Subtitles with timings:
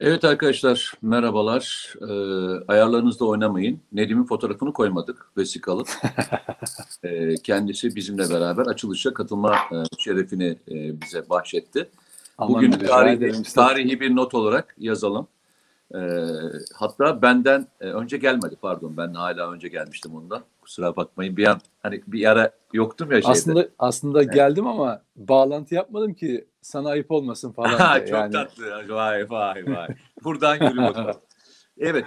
[0.00, 1.94] Evet arkadaşlar merhabalar.
[2.00, 2.04] Ee,
[2.68, 3.80] ayarlarınızda oynamayın.
[3.92, 5.84] Nedim'in fotoğrafını koymadık vesikalı.
[7.04, 11.88] ee, kendisi bizimle beraber açılışa katılma e, şerefini e, bize bahşetti.
[12.38, 15.28] Aman Bugün tarihi, tarihi bir not olarak yazalım.
[15.94, 15.98] Ee,
[16.74, 20.42] hatta benden e, önce gelmedi pardon ben hala önce gelmiştim ondan.
[20.62, 23.32] Kusura bakmayın bir an hani bir ara yoktum ya şeyde.
[23.32, 27.98] Aslında aslında geldim ama bağlantı yapmadım ki sana ayıp olmasın falan.
[27.98, 28.32] Çok yani.
[28.32, 28.64] tatlı.
[28.94, 29.88] Vay vay vay.
[30.24, 31.16] Buradan yürü bakalım.
[31.78, 32.04] Evet.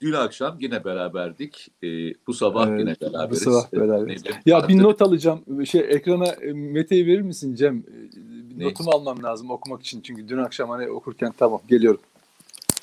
[0.00, 1.68] Dün akşam yine beraberdik.
[1.82, 1.86] Ee,
[2.26, 3.42] bu sabah Evet, yine bu beraberiz.
[3.42, 4.22] sabah Ee, beraberiz.
[4.24, 5.66] Nedim, Ya artık- bir not alacağım.
[5.66, 7.76] Şey ekrana e, Mete'yi verir misin Cem?
[7.76, 8.64] E, Ne?
[8.64, 10.00] Notumu almam lazım okumak için.
[10.00, 12.00] Çünkü dün akşam hani okurken tamam geliyorum.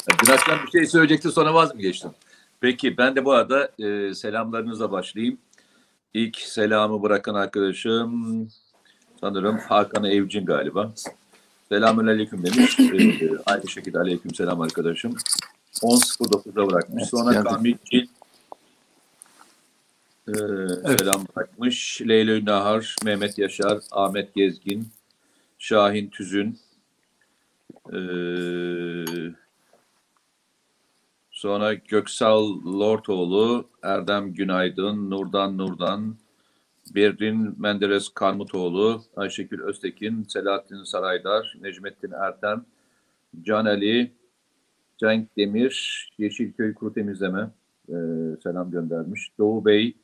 [0.07, 2.11] Akşam bir şey söyleyecektin sonra vaz mı geçtin?
[2.59, 5.37] Peki ben de bu arada e, selamlarınızla başlayayım.
[6.13, 8.49] İlk selamı bırakan arkadaşım
[9.19, 10.93] sanırım Hakan Evcin galiba.
[11.69, 12.79] Selamün aleyküm demiş.
[12.79, 15.15] Ee, aynı şekilde aleyküm selam arkadaşım.
[15.73, 17.03] 10.09'da bırakmış.
[17.03, 17.51] Evet, Sonra geldim.
[17.51, 18.07] Kamil Cil
[20.27, 20.33] ee,
[20.97, 22.01] selam bırakmış.
[22.01, 24.87] Leyla Nahar, Mehmet Yaşar, Ahmet Gezgin,
[25.59, 26.59] Şahin Tüzün,
[27.93, 27.95] ee,
[31.41, 36.15] sonra Göksal Lortoğlu, Erdem Günaydın, Nurdan Nurdan,
[36.95, 42.65] Berrin Menderes Karmutoğlu, Ayşegül Öztekin, Selahattin Saraydar, Necmettin Ertem,
[43.41, 44.11] Can Ali,
[44.97, 47.49] Cenk Demir, Yeşilköy Kuru Temizleme
[47.89, 47.95] e,
[48.43, 49.31] selam göndermiş.
[49.37, 49.97] Doğu Bey,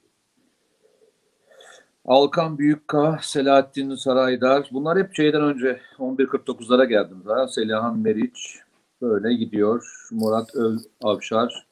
[2.06, 4.70] Alkan Büyükka, Selahattin Saraydar.
[4.72, 7.48] Bunlar hep şeyden önce 11.49'lara geldim daha.
[7.48, 8.67] Selihan Meriç
[9.02, 10.08] böyle gidiyor.
[10.12, 11.68] Murat Öl Avşar,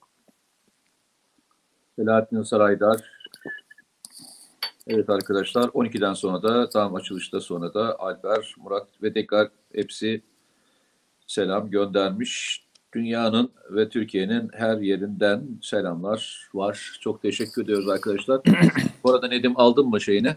[1.96, 3.16] Selahattin Saraydar,
[4.88, 10.22] Evet arkadaşlar 12'den sonra da tam açılışta sonra da Alper, Murat ve tekrar hepsi
[11.28, 12.66] selam göndermiş.
[12.94, 16.98] Dünyanın ve Türkiye'nin her yerinden selamlar var.
[17.02, 18.42] Çok teşekkür ediyoruz arkadaşlar.
[19.04, 20.36] Bu arada Nedim aldın mı şeyini?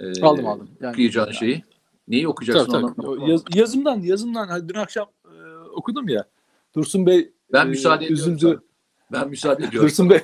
[0.00, 0.70] Ee, Aldım aldım.
[0.80, 1.64] Yani, Okuyacağın yani- şeyi.
[2.08, 2.72] Neyi Tabii, okuyacaksın?
[2.72, 3.06] tabii.
[3.06, 5.06] O Yaz- yazımdan yazımdan hani dün akşam
[5.72, 6.24] okudum ya.
[6.76, 8.34] Dursun Bey Ben e, müsaade ediyorum.
[8.34, 8.60] üzüldü.
[9.10, 9.22] sana.
[9.22, 9.88] Ben müsaade ediyorum.
[9.88, 10.20] Dursun Bey.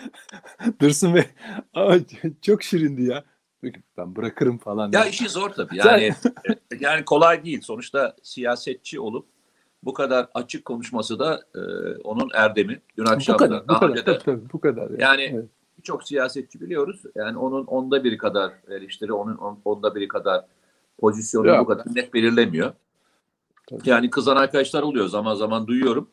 [0.80, 1.24] Dursun Bey.
[1.74, 1.96] Aa,
[2.42, 3.24] çok şirindi ya.
[3.96, 4.90] Ben bırakırım falan.
[4.92, 5.10] Ya diye.
[5.10, 5.76] işi zor tabii.
[5.78, 6.10] Yani
[6.80, 7.60] yani kolay değil.
[7.60, 9.26] Sonuçta siyasetçi olup
[9.82, 11.60] bu kadar açık konuşması da e,
[12.04, 12.80] onun erdemi.
[12.98, 14.90] Dün bu akşam kadar, da bu kadar, de tabii, tabii, bu kadar.
[14.90, 15.02] Yani.
[15.02, 15.44] Yani Evet.
[15.78, 17.02] birçok siyasetçi biliyoruz.
[17.14, 20.44] Yani onun onda biri kadar eleştiri, onun on- onda biri kadar
[20.98, 21.60] pozisyonu Yok.
[21.60, 22.72] bu kadar net belirlemiyor.
[23.66, 23.80] Tabii.
[23.84, 26.10] Yani kızan arkadaşlar oluyor zaman zaman duyuyorum.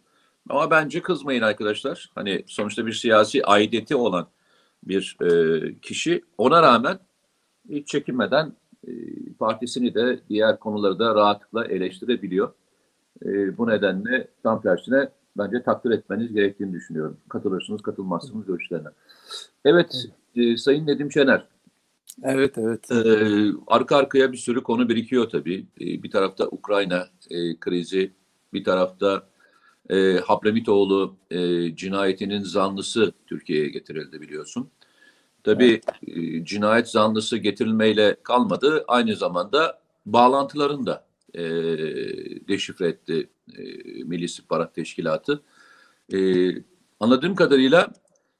[0.49, 2.11] Ama bence kızmayın arkadaşlar.
[2.15, 4.27] Hani sonuçta bir siyasi aidiyeti olan
[4.83, 6.99] bir e, kişi ona rağmen
[7.69, 8.53] hiç çekinmeden
[8.87, 8.91] e,
[9.39, 12.53] partisini de diğer konuları da rahatlıkla eleştirebiliyor.
[13.25, 17.17] E, bu nedenle tam tersine bence takdir etmeniz gerektiğini düşünüyorum.
[17.29, 18.89] Katılırsınız, katılmazsınız görüşlerine.
[19.65, 21.50] Evet, e, Sayın Nedim Şener.
[22.23, 22.91] Evet, evet.
[22.91, 25.65] Ee, arka arkaya bir sürü konu birikiyor tabii.
[25.81, 28.11] Ee, bir tarafta Ukrayna e, krizi,
[28.53, 29.27] bir tarafta
[29.89, 31.37] e, Hablemitoğlu e,
[31.75, 34.69] cinayetinin zanlısı Türkiye'ye getirildi biliyorsun.
[35.43, 38.85] Tabii e, cinayet zanlısı getirilmeyle kalmadı.
[38.87, 41.41] Aynı zamanda bağlantılarını da e,
[42.47, 43.63] deşifre etti e,
[44.03, 45.41] Milli İstihbarat Teşkilatı.
[46.13, 46.17] E,
[46.99, 47.93] anladığım kadarıyla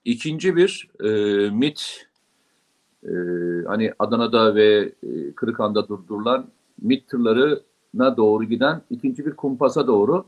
[0.05, 1.09] ikinci bir e,
[1.49, 2.10] MIT
[3.03, 3.09] ee,
[3.67, 6.47] hani Adana'da ve e, Kırıkhan'da durdurulan
[6.81, 10.25] MİT tırlarına doğru giden ikinci bir kumpasa doğru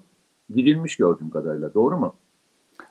[0.56, 1.74] gidilmiş gördüğüm kadarıyla.
[1.74, 2.16] Doğru mu?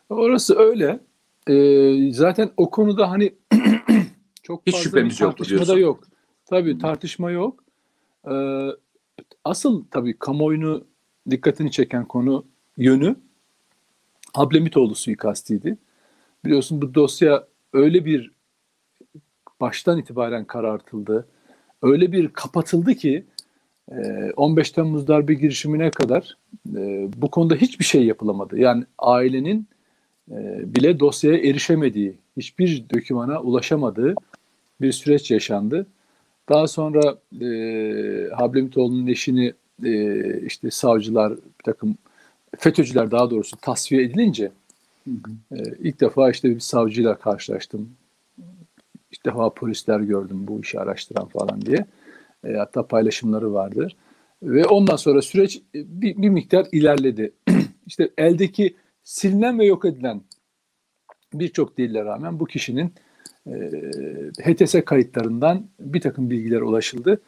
[0.08, 1.00] Orası öyle.
[1.48, 3.34] Ee, zaten o konuda hani
[4.42, 6.04] çok Hiç fazla şüphemiz bir tartışma da yok.
[6.46, 7.64] Tabii tartışma yok.
[8.30, 8.68] Ee,
[9.44, 10.84] asıl tabii kamuoyunu
[11.30, 12.44] dikkatini çeken konu
[12.76, 13.16] yönü
[14.34, 15.78] Hablemitoğlu suikastiydi.
[16.44, 18.30] Biliyorsun bu dosya öyle bir
[19.62, 21.26] baştan itibaren karartıldı.
[21.82, 23.24] Öyle bir kapatıldı ki
[23.92, 26.36] e, 15 Temmuz darbe girişimine kadar
[26.76, 28.58] e, bu konuda hiçbir şey yapılamadı.
[28.58, 29.66] Yani ailenin
[30.30, 30.34] e,
[30.74, 34.14] bile dosyaya erişemediği, hiçbir dokümana ulaşamadığı
[34.80, 35.86] bir süreç yaşandı.
[36.48, 37.46] Daha sonra e,
[38.34, 39.52] Hablemitoğlu'nun eşini
[39.84, 41.96] e, işte savcılar, bir takım
[42.58, 44.52] FETÖ'cüler daha doğrusu tasfiye edilince
[45.52, 47.90] e, ilk defa işte bir savcıyla karşılaştım.
[49.12, 51.86] İlk defa polisler gördüm bu işi araştıran falan diye.
[52.44, 53.96] E, hatta paylaşımları vardır.
[54.42, 57.32] Ve ondan sonra süreç e, bir, bir miktar ilerledi.
[57.86, 60.22] işte eldeki silinen ve yok edilen
[61.34, 62.94] birçok delile rağmen bu kişinin
[63.46, 63.52] e,
[64.42, 67.20] HTS kayıtlarından bir takım bilgiler ulaşıldı.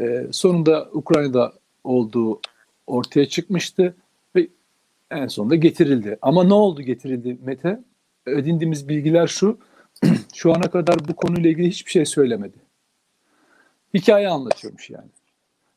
[0.00, 1.52] E, sonunda Ukrayna'da
[1.84, 2.40] olduğu
[2.86, 3.96] ortaya çıkmıştı
[4.36, 4.48] ve
[5.10, 6.18] en sonunda getirildi.
[6.22, 7.80] Ama ne oldu getirildi Mete?
[8.26, 9.58] Edindiğimiz bilgiler şu.
[10.34, 12.56] şu ana kadar bu konuyla ilgili hiçbir şey söylemedi.
[13.94, 15.08] Hikaye anlatıyormuş yani.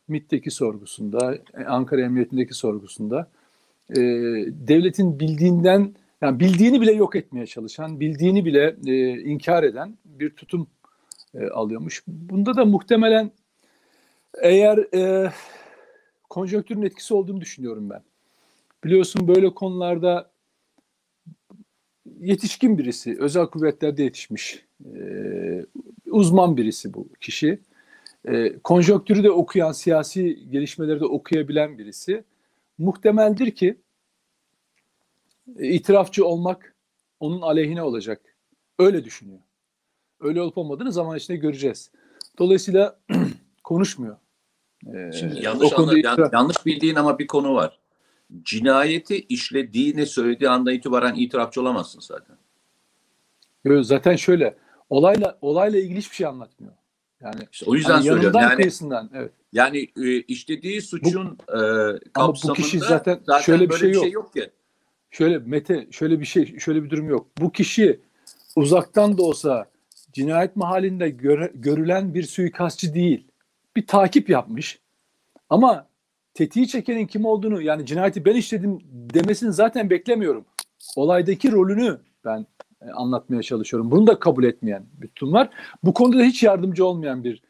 [0.07, 1.37] MİT'teki sorgusunda,
[1.67, 3.27] Ankara Emniyetindeki sorgusunda
[3.89, 3.95] e,
[4.67, 10.67] devletin bildiğinden yani bildiğini bile yok etmeye çalışan, bildiğini bile e, inkar eden bir tutum
[11.33, 12.03] e, alıyormuş.
[12.07, 13.31] Bunda da muhtemelen
[14.41, 15.31] eğer e,
[16.29, 18.01] konjonktürün etkisi olduğunu düşünüyorum ben.
[18.83, 20.29] Biliyorsun böyle konularda
[22.19, 24.65] yetişkin birisi, özel kuvvetlerde yetişmiş,
[24.95, 24.99] e,
[26.11, 27.59] uzman birisi bu kişi.
[28.27, 32.23] E, konjonktürü de okuyan, siyasi gelişmeleri de okuyabilen birisi.
[32.77, 33.77] Muhtemeldir ki
[35.59, 36.75] itirafçı olmak
[37.19, 38.21] onun aleyhine olacak.
[38.79, 39.39] Öyle düşünüyor.
[40.19, 41.91] Öyle olup olmadığını zaman içinde göreceğiz.
[42.39, 42.99] Dolayısıyla
[43.63, 44.17] konuşmuyor.
[44.93, 47.79] Ee, Şimdi yanlış, anla, yanlış bildiğin ama bir konu var.
[48.43, 52.37] Cinayeti işlediğini söylediği anda itibaren itirafçı olamazsın zaten.
[53.65, 54.57] Yok, zaten şöyle
[54.89, 56.73] olayla olayla ilgili hiçbir şey anlatmıyor.
[57.21, 58.39] Yani işte o yüzden yani söylüyorum.
[58.41, 59.31] Yani kıyısından, evet.
[59.53, 61.59] Yani e, işlediği suçun bu, e,
[62.13, 64.03] kapsamında ama bu kişi zaten, zaten şöyle bir şey, yok.
[64.03, 64.49] şey yok ki.
[65.11, 67.27] Şöyle Mete şöyle bir şey şöyle bir durum yok.
[67.37, 67.99] Bu kişi
[68.55, 69.69] uzaktan da olsa
[70.13, 73.27] cinayet mahallinde göre, görülen bir suikastçı değil.
[73.75, 74.79] Bir takip yapmış.
[75.49, 75.87] Ama
[76.35, 80.45] tetiği çekenin kim olduğunu yani cinayeti ben işledim demesini zaten beklemiyorum.
[80.95, 82.45] Olaydaki rolünü ben
[82.81, 83.91] e, anlatmaya çalışıyorum.
[83.91, 85.49] Bunu da kabul etmeyen bir tutum var.
[85.83, 87.41] Bu konuda da hiç yardımcı olmayan bir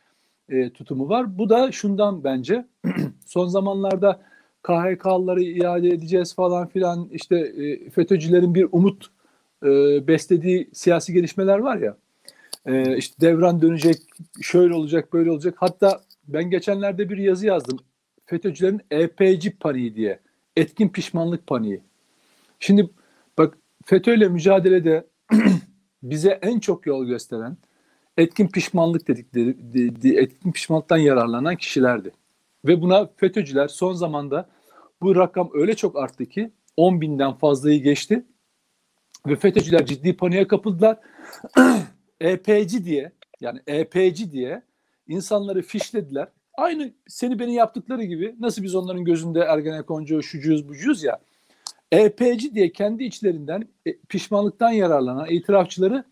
[0.50, 1.38] e, tutumu var.
[1.38, 2.66] Bu da şundan bence
[3.26, 4.22] son zamanlarda
[4.64, 9.06] KHK'ları iade edeceğiz falan filan işte e, FETÖ'cülerin bir umut
[9.64, 9.68] e,
[10.08, 11.98] beslediği siyasi gelişmeler var ya
[12.66, 13.98] e, işte devran dönecek
[14.42, 17.80] şöyle olacak böyle olacak hatta ben geçenlerde bir yazı yazdım
[18.26, 20.20] FETÖ'cülerin EPC paniği diye
[20.56, 21.82] etkin pişmanlık paniği.
[22.60, 22.90] Şimdi
[23.38, 25.08] bak FETÖ'yle mücadelede
[26.04, 27.58] bize en çok yol gösteren
[28.18, 32.12] etkin pişmanlık dedikleri etkin pişmanlıktan yararlanan kişilerdi.
[32.66, 34.50] Ve buna FETÖ'cüler son zamanda
[35.02, 38.26] bu rakam öyle çok arttı ki 10 binden fazlayı geçti.
[39.28, 41.00] Ve FETÖ'cüler ciddi paniğe kapıldılar.
[42.20, 43.12] EP'ci diye
[43.42, 44.64] yani EP'ci diye
[45.08, 46.28] insanları fişlediler.
[46.58, 51.20] Aynı seni beni yaptıkları gibi nasıl biz onların gözünde Ergenekoncu, şucuyuz, bucuyuz ya.
[51.92, 56.04] EP'ci diye kendi içlerinden e, pişmanlıktan yararlanan itirafçıları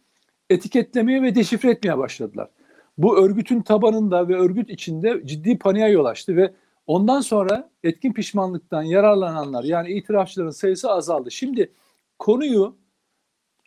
[0.49, 2.49] etiketlemeye ve deşifre etmeye başladılar.
[2.97, 6.53] Bu örgütün tabanında ve örgüt içinde ciddi paniğe yol açtı ve
[6.87, 11.31] ondan sonra etkin pişmanlıktan yararlananlar yani itirafçıların sayısı azaldı.
[11.31, 11.71] Şimdi
[12.19, 12.77] konuyu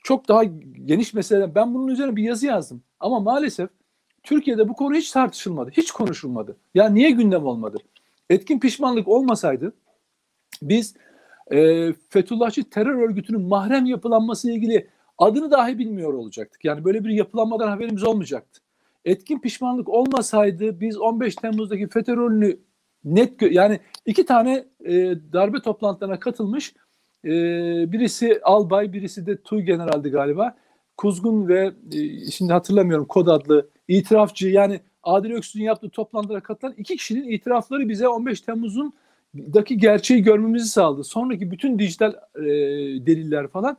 [0.02, 0.44] çok daha
[0.84, 3.70] geniş mesele ben bunun üzerine bir yazı yazdım ama maalesef
[4.26, 6.56] Türkiye'de bu konu hiç tartışılmadı, hiç konuşulmadı.
[6.74, 7.78] Ya niye gündem olmadı?
[8.30, 9.72] Etkin pişmanlık olmasaydı
[10.62, 10.94] biz
[11.50, 14.88] e, Fethullahçı terör örgütünün mahrem yapılanması ile ilgili
[15.18, 16.64] adını dahi bilmiyor olacaktık.
[16.64, 18.60] Yani böyle bir yapılanmadan haberimiz olmayacaktı.
[19.04, 22.58] Etkin pişmanlık olmasaydı biz 15 Temmuz'daki FETÖ rolünü
[23.04, 24.94] net yani iki tane e,
[25.32, 26.74] darbe toplantılarına katılmış
[27.24, 27.30] e,
[27.92, 30.56] birisi albay birisi de Tuy generaldi galiba.
[30.96, 36.96] Kuzgun ve e, şimdi hatırlamıyorum kod adlı itirafçı yani Adil Öksüz'ün yaptığı toplantılara katılan iki
[36.96, 38.92] kişinin itirafları bize 15 Temmuz'un
[39.34, 41.04] daki gerçeği görmemizi sağladı.
[41.04, 42.42] Sonraki bütün dijital e,
[43.06, 43.76] deliller falan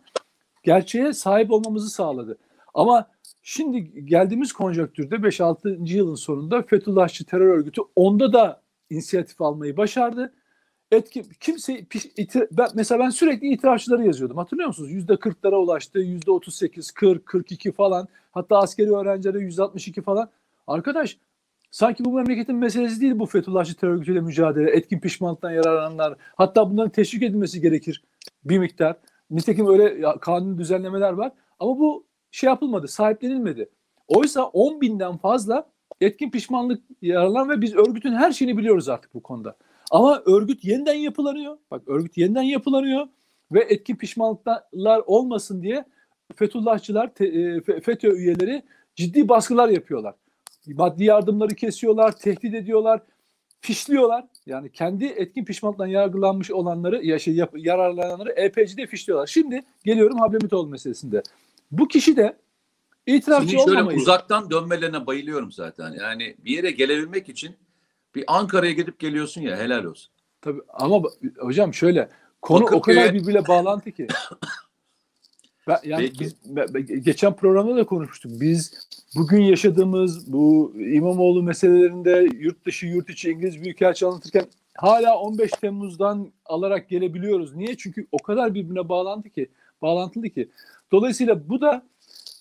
[0.64, 2.38] gerçeğe sahip olmamızı sağladı.
[2.74, 3.08] Ama
[3.42, 5.94] şimdi geldiğimiz konjonktürde 5-6.
[5.94, 10.34] yılın sonunda Fethullahçı terör örgütü onda da inisiyatif almayı başardı.
[10.92, 11.80] Etki, kimse
[12.18, 14.38] itir, ben, mesela ben sürekli itirafçıları yazıyordum.
[14.38, 14.92] Hatırlıyor musunuz?
[14.92, 16.00] Yüzde 40'lara ulaştı.
[16.00, 18.08] Yüzde 38, 40, 42 falan.
[18.32, 20.30] Hatta askeri öğrencilere yüzde 62 falan.
[20.68, 21.18] Arkadaş
[21.72, 24.72] sanki bu memleketin meselesi değil bu Fethullahçı terör mücadele.
[24.72, 26.16] Etkin pişmanlıktan yararlananlar.
[26.36, 28.04] Hatta bunların teşvik edilmesi gerekir
[28.46, 28.96] bir miktar.
[29.30, 31.32] Nitekim öyle kanun düzenlemeler var.
[31.60, 33.70] Ama bu şey yapılmadı, sahiplenilmedi.
[34.08, 35.70] Oysa 10 binden fazla
[36.02, 39.56] etkin pişmanlık yararlanan ve biz örgütün her şeyini biliyoruz artık bu konuda.
[39.92, 41.58] Ama örgüt yeniden yapılanıyor.
[41.72, 43.08] Bak örgüt yeniden yapılanıyor
[43.52, 45.86] ve etkin pişmanlıklar olmasın diye
[46.36, 48.64] Fethullahçılar, e, FETÖ üyeleri
[48.96, 50.16] ciddi baskılar yapıyorlar.
[50.68, 53.02] Maddi yardımları kesiyorlar, tehdit ediyorlar,
[53.62, 54.26] fişliyorlar.
[54.46, 59.28] Yani kendi etkin pişmanlıktan yargılanmış olanları, ya şey, yararlananları EPC'de fişliyorlar.
[59.28, 61.24] Şimdi geliyorum Hablemitoğlu meselesinde.
[61.72, 62.38] Bu kişi de
[63.06, 63.98] itirafçı Şimdi şöyle olmamayı...
[63.98, 65.92] uzaktan dönmelerine bayılıyorum zaten.
[65.92, 67.56] Yani bir yere gelebilmek için
[68.16, 70.12] bir Ankara'ya gidip geliyorsun ya helal olsun.
[70.42, 72.10] Tabii ama hocam şöyle
[72.42, 72.78] konu Bakırköy...
[72.78, 74.08] o kadar birbiriyle bağlantı ki.
[75.68, 76.20] Ben, yani Peki.
[76.20, 78.32] biz geçen programda da konuşmuştuk.
[78.42, 78.74] Biz
[79.16, 84.46] bugün yaşadığımız bu İmamoğlu meselelerinde yurt dışı yurt içi İngiliz Büyükelçi anlatırken
[84.76, 87.56] hala 15 Temmuz'dan alarak gelebiliyoruz.
[87.56, 87.78] Niye?
[87.78, 89.50] Çünkü o kadar birbirine bağlandı ki,
[89.82, 90.50] bağlantılı ki.
[90.92, 91.86] Dolayısıyla bu da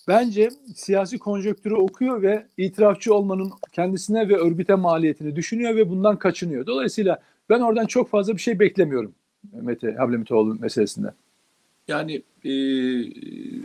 [0.09, 6.67] bence siyasi konjonktürü okuyor ve itirafçı olmanın kendisine ve örgüte maliyetini düşünüyor ve bundan kaçınıyor.
[6.67, 9.15] Dolayısıyla ben oradan çok fazla bir şey beklemiyorum
[9.53, 11.15] Mete Hablemitoğlu meselesinde.
[11.89, 12.53] Yani e,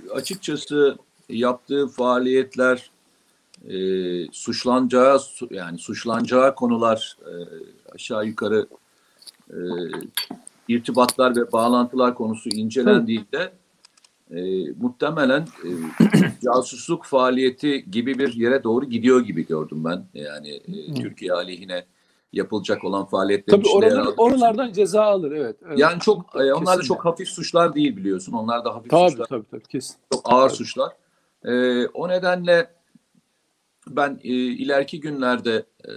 [0.09, 0.97] açıkçası
[1.29, 2.91] yaptığı faaliyetler
[3.69, 3.75] e,
[4.31, 5.19] suçlanacağı
[5.51, 7.33] yani suçlanacağı konular e,
[7.95, 8.67] aşağı yukarı
[9.49, 9.57] e,
[10.67, 13.51] irtibatlar ve bağlantılar konusu incelendiğinde
[14.31, 15.69] e, muhtemelen e,
[16.43, 20.05] casusluk faaliyeti gibi bir yere doğru gidiyor gibi gördüm ben.
[20.13, 21.85] Yani e, Türkiye aleyhine
[22.33, 25.55] yapılacak olan faaliyetlerin Tabii oralar, oralardan ceza alır evet.
[25.67, 25.79] evet.
[25.79, 28.33] Yani çok e, onlar da çok hafif suçlar değil biliyorsun.
[28.33, 29.25] Onlar da hafif tabii, suçlar.
[29.25, 29.95] Tabii tabii kesin.
[30.13, 30.57] Çok ağır tabii.
[30.57, 30.91] suçlar.
[31.45, 32.71] E, o nedenle
[33.87, 35.91] ben e, ileriki günlerde e,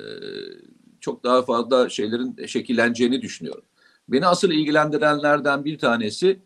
[1.01, 3.65] çok daha fazla şeylerin şekilleneceğini düşünüyorum.
[4.09, 6.41] Beni asıl ilgilendirenlerden bir tanesi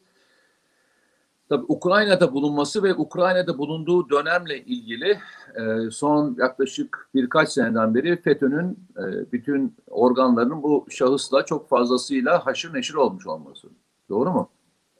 [1.49, 5.19] tabii Ukrayna'da bulunması ve Ukrayna'da bulunduğu dönemle ilgili
[5.55, 12.75] e, son yaklaşık birkaç seneden beri FETÖ'nün e, bütün organlarının bu şahısla çok fazlasıyla haşır
[12.75, 13.69] neşir olmuş olması.
[14.09, 14.49] Doğru mu?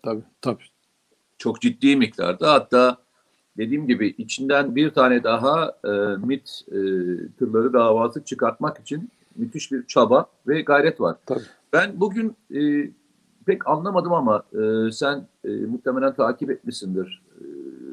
[0.03, 0.63] Tabii tabii.
[1.39, 2.99] Çok ciddi miktarda hatta
[3.57, 5.89] dediğim gibi içinden bir tane daha e,
[6.27, 6.79] MIT e,
[7.39, 11.17] tırları davası çıkartmak için müthiş bir çaba ve gayret var.
[11.27, 11.43] Tabii.
[11.73, 12.91] Ben bugün e,
[13.49, 17.23] pek anlamadım ama e, sen e, muhtemelen takip etmişsindir.
[17.41, 17.45] E,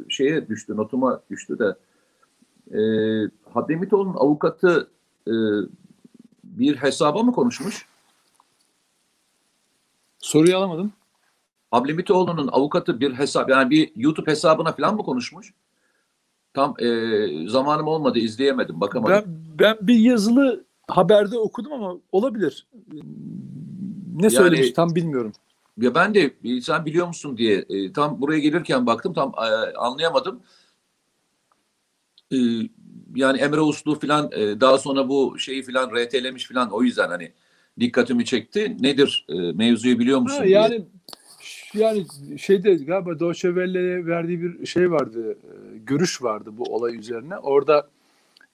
[0.09, 1.75] şeye düştü, notuma düştü de
[2.77, 2.79] e,
[3.53, 4.89] Hademitoğlu'nun avukatı
[5.27, 5.33] e,
[6.43, 7.87] bir hesaba mı konuşmuş?
[10.19, 10.93] Soruyu alamadım.
[11.71, 15.53] Ablemitoğlu'nun avukatı bir hesap yani bir YouTube hesabına falan mı konuşmuş?
[16.53, 16.89] Tam e,
[17.49, 19.15] zamanım olmadı izleyemedim bakamadım.
[19.15, 19.25] Ben,
[19.59, 22.67] ben bir yazılı haberde okudum ama olabilir.
[24.15, 25.33] Ne Yani- söylemiş tam bilmiyorum.
[25.77, 29.77] Ya ben de e, sen biliyor musun diye e, tam buraya gelirken baktım tam e,
[29.77, 30.41] anlayamadım.
[32.31, 32.37] E,
[33.15, 37.31] yani Emre Uslu falan e, daha sonra bu şeyi falan RT'lemiş falan o yüzden hani
[37.79, 38.77] dikkatimi çekti.
[38.79, 40.37] Nedir e, mevzuyu biliyor musun?
[40.37, 40.55] Ha, diye.
[40.55, 40.85] yani
[41.73, 42.05] yani
[42.39, 47.37] şeyde galiba Deutsche Welle'ye verdiği bir şey vardı, e, görüş vardı bu olay üzerine.
[47.37, 47.87] Orada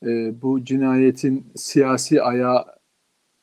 [0.06, 2.66] e, bu cinayetin siyasi ayağı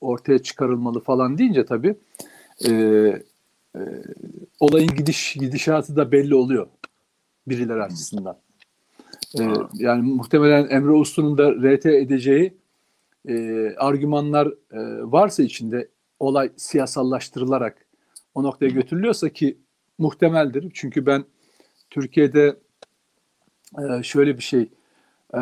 [0.00, 1.97] ortaya çıkarılmalı falan deyince tabii
[2.69, 2.73] e,
[3.76, 3.81] e,
[4.61, 6.67] olayın gidiş gidişatı da belli oluyor
[7.49, 8.38] birileri açısından.
[9.40, 9.43] E,
[9.75, 12.55] yani muhtemelen Emre Uslu'nun da RT edeceği
[13.28, 14.81] e, argümanlar e,
[15.12, 15.88] varsa içinde
[16.21, 17.87] olay siyasallaştırılarak
[18.35, 19.59] o noktaya götürülüyorsa ki
[19.99, 20.71] muhtemeldir.
[20.75, 21.25] Çünkü ben
[21.90, 22.57] Türkiye'de
[23.78, 24.69] e, şöyle bir şey
[25.35, 25.40] e,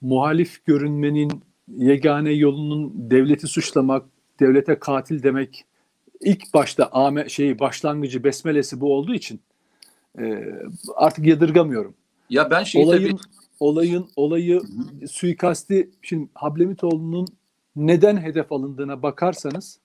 [0.00, 4.06] muhalif görünmenin yegane yolunun devleti suçlamak,
[4.40, 5.64] devlete katil demek
[6.20, 9.40] ilk başta ame, şeyi başlangıcı besmelesi bu olduğu için
[10.18, 10.54] e,
[10.94, 11.94] artık yadırgamıyorum.
[12.30, 13.20] Ya ben şey olayın tabii
[13.60, 14.60] olayın olayı
[15.10, 17.26] suikasti şimdi Hablemitoğlu'nun
[17.76, 19.78] neden hedef alındığına bakarsanız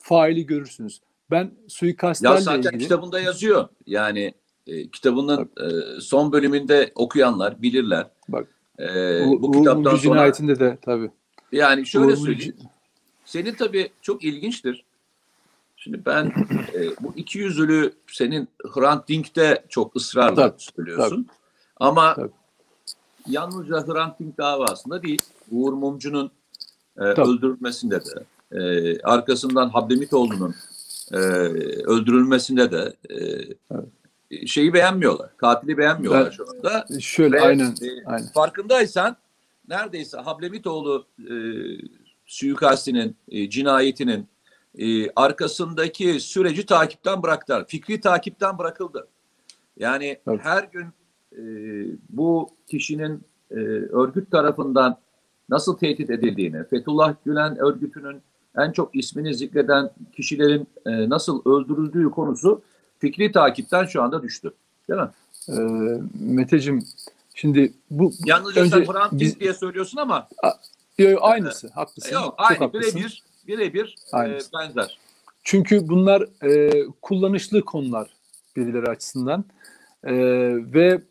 [0.00, 1.00] faili görürsünüz.
[1.30, 3.68] Ben ya suikastlerle zaten ilgili kitabında yazıyor.
[3.86, 4.34] Yani
[4.66, 8.06] e, kitabının e, son bölümünde okuyanlar bilirler.
[8.28, 8.48] Bak,
[8.80, 8.86] E,
[9.24, 11.10] Uğur- bu kitaptan sonra cinayetinde de tabii.
[11.52, 12.56] yani şöyle Uğur Mumcu- söyleyeyim.
[13.24, 14.84] Senin tabii çok ilginçtir.
[15.76, 16.24] Şimdi ben
[16.74, 21.26] e, bu iki yüzlü senin Hrant Dink'te çok ısrarla Tabii, söylüyorsun.
[21.76, 22.30] Ama Tabii.
[23.28, 26.30] yalnızca Hrant Dink davasında değil, Uğur Mumcu'nun
[26.96, 27.20] e, Tabii.
[27.30, 28.24] öldürülmesinde de,
[28.58, 30.54] e, arkasından Hablemitoğlu'nun
[31.12, 31.16] e,
[31.86, 33.16] öldürülmesinde de e,
[34.46, 35.36] şeyi beğenmiyorlar.
[35.36, 36.86] Katili beğenmiyorlar Ben- şu anda.
[37.00, 38.26] Şöyle Ve, aynen e, aynen.
[38.34, 39.16] Farkındaysan
[39.68, 41.34] neredeyse Hablemitoğlu e,
[42.26, 44.28] suikastinin, e, cinayetinin
[44.78, 47.64] e, arkasındaki süreci takipten bıraktılar.
[47.68, 49.08] Fikri takipten bırakıldı.
[49.78, 50.40] Yani Evet.
[50.42, 50.86] her gün
[51.32, 51.42] e,
[52.08, 53.54] bu kişinin e,
[53.90, 54.98] örgüt tarafından
[55.48, 58.22] nasıl tehdit edildiğini, Fethullah Gülen örgütünün
[58.58, 62.62] en çok ismini zikreden kişilerin e, nasıl öldürüldüğü konusu
[63.00, 64.52] fikri takipten şu anda düştü.
[64.88, 65.08] Değil mi?
[65.48, 65.52] Ee,
[66.20, 66.84] Meteciğim
[67.34, 70.28] şimdi bu Yalnızca Önce sen Hrant Dink biz- diye söylüyorsun ama
[70.98, 72.12] Yo, yo, aynısı haklısın.
[72.14, 74.98] yok aynı birebir birebir e, benzer.
[75.44, 78.10] Çünkü bunlar e, kullanışlı konular
[78.56, 79.44] birileri açısından
[80.04, 80.12] E,
[80.74, 81.02] ve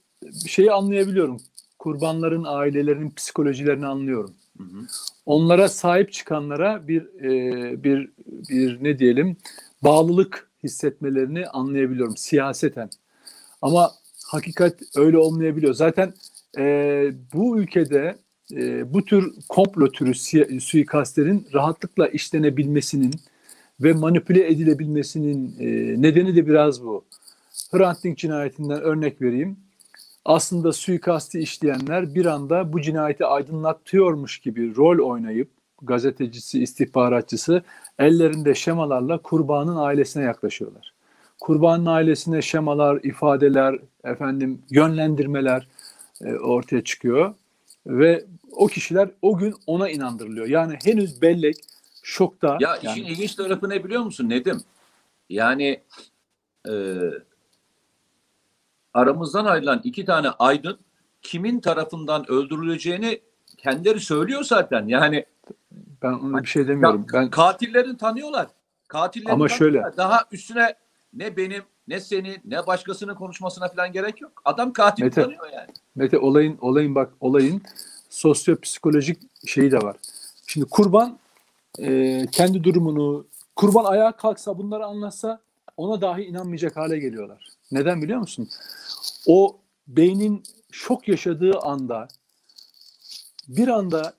[0.48, 1.38] şeyi anlayabiliyorum.
[1.79, 4.34] Kurbanların ailelerinin psikolojilerini anlıyorum.
[4.58, 4.86] Hı hı.
[5.25, 8.10] Onlara sahip çıkanlara bir e, bir
[8.50, 9.38] bir ne diyelim
[9.84, 12.89] bağlılık hissetmelerini anlayabiliyorum siyaseten.
[13.62, 13.92] Ama
[14.25, 15.74] hakikat öyle olmayabiliyor.
[15.74, 16.13] Zaten
[16.58, 16.63] e,
[17.34, 18.16] bu ülkede
[18.54, 20.13] e, bu tür komplo türü
[20.62, 23.13] suikastlerin rahatlıkla işlenebilmesinin
[23.82, 27.06] ve manipüle edilebilmesinin e, nedeni de biraz bu.
[27.72, 29.58] Hrant Dink cinayetinden örnek vereyim.
[30.25, 35.50] Aslında suikasti işleyenler bir anda bu cinayeti aydınlatıyormuş gibi rol oynayıp
[35.82, 37.64] gazetecisi, istihbaratçısı
[38.00, 40.94] ellerinde şemalarla kurbanın ailesine yaklaşıyorlar.
[41.40, 45.68] Kurbanın ailesine şemalar, ifadeler, efendim yönlendirmeler
[46.22, 47.34] e, ortaya çıkıyor
[47.88, 50.48] ve o kişiler o gün ona inandırılıyor.
[50.48, 51.56] Yani henüz bellek
[52.04, 52.58] şokta.
[52.60, 54.62] Ya yani, işin ilginç tarafı ne biliyor musun Nedim?
[55.30, 55.82] Yani
[56.70, 56.74] e,
[58.94, 60.80] aramızdan ayrılan iki tane aydın
[61.22, 63.22] kimin tarafından öldürüleceğini
[63.58, 64.88] kendileri söylüyor zaten.
[64.88, 65.26] Yani
[66.01, 67.06] ben ona bir şey demiyorum.
[67.13, 68.48] ya, Ben katillerini tanıyorlar.
[68.88, 69.84] Katillerini Ama tanıyorlar.
[69.84, 70.75] şöyle- Daha üstüne
[71.13, 74.41] ne benim ne senin ne başkasının konuşmasına falan gerek yok.
[74.46, 75.70] Adam katili Mete, tanıyor yani.
[75.96, 77.62] Mete olayın olayın bak olayın
[78.10, 79.98] sosyopsikolojik şeyi de var.
[80.48, 81.18] Şimdi kurban
[81.79, 85.39] e, kendi durumunu kurban ayağa kalksa bunları anlatsa
[85.77, 87.48] ona dahi inanmayacak hale geliyorlar.
[87.72, 88.50] Neden biliyor musun?
[89.27, 92.08] O beynin şok yaşadığı anda
[93.48, 94.13] bir anda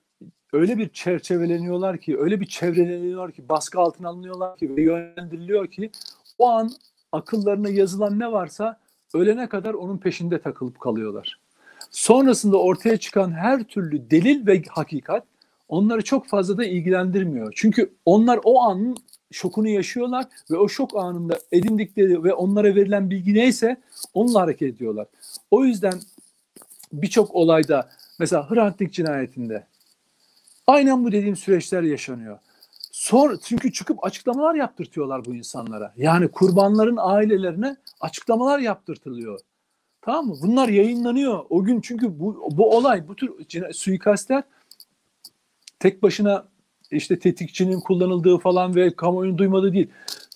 [0.52, 5.90] öyle bir çerçeveleniyorlar ki, öyle bir çevreleniyorlar ki, baskı altına alınıyorlar ki ve yönlendiriliyor ki
[6.38, 6.72] o an
[7.12, 8.78] akıllarına yazılan ne varsa
[9.14, 11.38] ölene kadar onun peşinde takılıp kalıyorlar.
[11.90, 15.24] Sonrasında ortaya çıkan her türlü delil ve hakikat
[15.68, 17.52] onları çok fazla da ilgilendirmiyor.
[17.56, 18.96] Çünkü onlar o anın
[19.32, 23.76] şokunu yaşıyorlar ve o şok anında edindikleri ve onlara verilen bilgi neyse
[24.14, 25.06] onunla hareket ediyorlar.
[25.50, 25.94] O yüzden
[26.92, 27.88] birçok olayda
[28.18, 29.66] mesela Hrant Dink cinayetinde
[30.70, 32.38] aynen bu dediğim süreçler yaşanıyor.
[32.92, 35.94] Sonra çünkü çıkıp açıklamalar yaptırtıyorlar bu insanlara.
[35.96, 39.40] Yani kurbanların ailelerine açıklamalar yaptırtılıyor.
[40.02, 40.36] Tamam mı?
[40.42, 41.44] Bunlar yayınlanıyor.
[41.50, 43.30] O gün çünkü bu, bu olay, bu tür
[43.72, 44.42] suikastler
[45.78, 46.44] tek başına
[46.90, 49.90] işte tetikçinin kullanıldığı falan ve kamuoyunun duymadığı değil.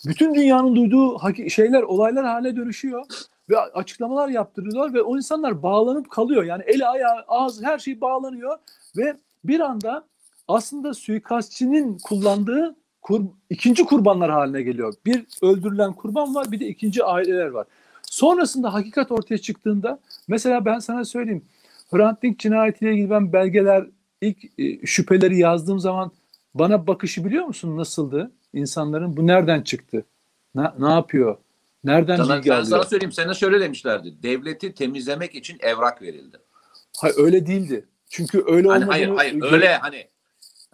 [0.07, 1.18] Bütün dünyanın duyduğu
[1.49, 3.05] şeyler, olaylar hale dönüşüyor
[3.51, 6.44] ve açıklamalar yaptırıyorlar ve o insanlar bağlanıp kalıyor.
[6.44, 8.59] Yani eli ayağı, ağzı her şey bağlanıyor
[8.97, 10.05] ve bir anda
[10.49, 14.95] aslında suikastçinin kullandığı kur, ikinci kurbanlar haline geliyor.
[15.07, 17.67] Bir öldürülen kurban var, bir de ikinci aileler var.
[18.03, 21.45] Sonrasında hakikat ortaya çıktığında mesela ben sana söyleyeyim.
[21.91, 23.87] Hrant Dink cinayetiyle ilgili ben belgeler
[24.21, 26.13] ilk e, şüpheleri yazdığım zaman
[26.55, 28.33] bana bakışı biliyor musun nasıldı?
[28.53, 30.05] İnsanların bu nereden çıktı?
[30.55, 31.37] Ne, ne yapıyor?
[31.85, 32.67] Nereden Sana, bilgi ben alıyor?
[32.67, 33.13] sana söyleyeyim.
[33.13, 34.23] Sana şöyle demişlerdi.
[34.23, 36.37] Devleti temizlemek için evrak verildi.
[36.99, 37.85] Hayır öyle değildi.
[38.11, 40.09] Çünkü öyle Hani olmadığını hayır hayır öyle hani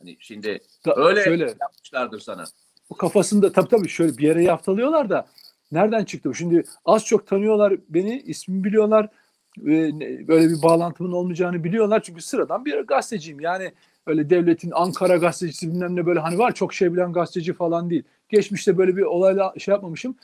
[0.01, 2.45] hani şimdi Da- öyle şöyle yapmışlardır sana.
[2.91, 5.27] o kafasında tabii tabii şöyle bir yere yaftalıyorlar da
[5.73, 6.35] nereden çıktı bu?
[6.35, 9.09] Şimdi az çok tanıyorlar beni, ismimi biliyorlar.
[9.57, 12.03] ne- Böyle bir bağlantımın olmayacağını biliyorlar.
[12.03, 13.41] Çünkü sıradan bir gazeteciyim.
[13.41, 13.73] Yani
[14.07, 18.03] öyle devletin Ankara gazetecisi bilmem ne böyle hani var çok şey bilen gazeteci falan değil.
[18.29, 20.17] Geçmişte böyle bir olayla şey yapmamışım.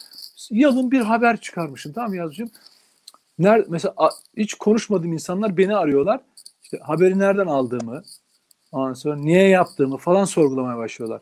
[0.50, 2.50] Yalın bir haber çıkarmışım tamam mı yazmışım.
[3.38, 3.94] Ner mesela
[4.36, 6.20] hiç konuşmadığım insanlar beni arıyorlar.
[6.62, 8.02] İşte haberi nereden aldığımı,
[8.72, 11.20] ondan sonra niye yaptığımı falan sorgulamaya başlıyorlar.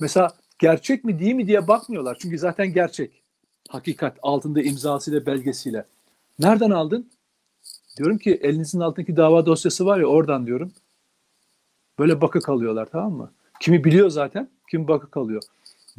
[0.00, 2.18] Mesela gerçek mi değil mi diye bakmıyorlar.
[2.20, 3.22] Çünkü zaten gerçek.
[3.68, 5.86] Hakikat altında imzasıyla belgesiyle.
[6.38, 7.10] Nereden aldın?
[7.98, 10.72] Diyorum ki elinizin altındaki dava dosyası var ya oradan diyorum.
[11.98, 13.32] Böyle bakı kalıyorlar tamam mı?
[13.60, 15.42] Kimi biliyor zaten, kimi bakı kalıyor.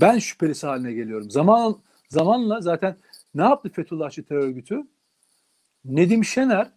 [0.01, 1.31] Ben şüphelisi haline geliyorum.
[1.31, 1.77] Zaman
[2.09, 2.97] zamanla zaten
[3.35, 4.87] ne yaptı Fethullahçı terör örgütü?
[5.85, 6.71] Nedim Şener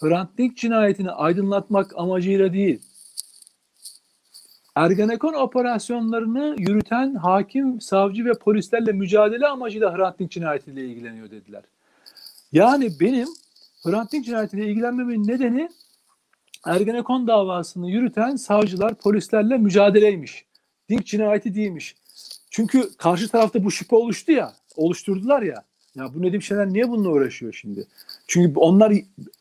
[0.00, 2.82] Hrant Dink cinayetini aydınlatmak amacıyla değil,
[4.78, 11.62] Ergenekon operasyonlarını yürüten hakim, savcı ve polislerle mücadele amacıyla Hrant Dink cinayetiyle ilgileniyor dediler.
[12.52, 13.28] Yani benim
[13.84, 15.68] Hrant Dink cinayetiyle ilgilenmemin nedeni
[16.66, 20.44] Ergenekon davasını yürüten savcılar, polislerle mücadeleymiş.
[20.88, 21.96] Dink cinayeti değilmiş.
[22.50, 25.64] Çünkü karşı tarafta bu şüphe oluştu ya, oluşturdular ya.
[25.94, 27.86] Ya bu Nedim Şener niye bununla uğraşıyor şimdi?
[28.26, 28.92] Çünkü onlar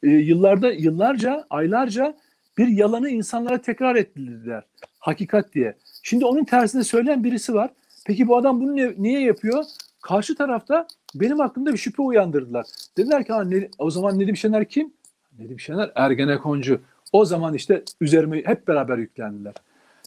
[0.03, 2.17] e, yıllarda, yıllarca, aylarca
[2.57, 4.63] bir yalanı insanlara tekrar ettirdiler.
[5.11, 5.75] Hakikat diye.
[6.03, 7.69] Şimdi onun tersine söyleyen birisi var.
[8.05, 9.63] Peki bu adam bunu ne- niye yapıyor?
[10.01, 12.65] Karşı tarafta benim hakkımda bir şüphe uyandırdılar.
[12.97, 14.93] Dediler ki ne- o zaman Nedim Şener kim?
[15.39, 16.81] Nedim Şener Ergenekoncu.
[17.11, 19.53] O zaman işte üzerime hep beraber yüklendiler.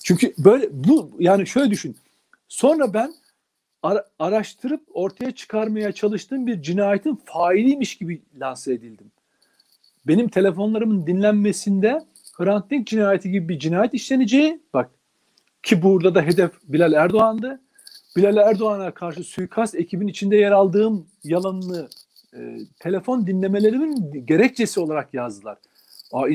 [0.02, 1.96] Çünkü böyle bu yani şöyle düşün.
[2.48, 3.12] Sonra ben
[3.82, 9.12] ara- araştırıp ortaya çıkarmaya çalıştığım bir cinayetin failiymiş gibi lanse edildim.
[10.06, 12.04] Benim telefonlarımın dinlenmesinde
[12.40, 14.90] Hrant Dink cinayeti gibi bir cinayet işleneceği bak
[15.62, 17.60] ki burada da hedef Bilal Erdoğan'dı.
[18.16, 21.88] Bilal Erdoğan'a karşı suikast ekibin içinde yer aldığım yalanını
[22.34, 25.58] e, telefon dinlemelerimin gerekçesi olarak yazdılar.
[26.12, 26.26] Aa,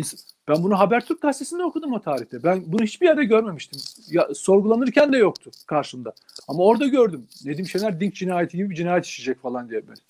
[0.47, 2.43] Ben bunu Habertürk gazetesinde okudum o tarihte.
[2.43, 3.81] Ben bunu hiçbir yerde görmemiştim.
[4.11, 6.13] Ya, sorgulanırken de yoktu karşımda.
[6.47, 7.27] Ama orada gördüm.
[7.45, 10.01] Nedim Şener Dink cinayeti gibi bir cinayet işleyecek falan diye böyle.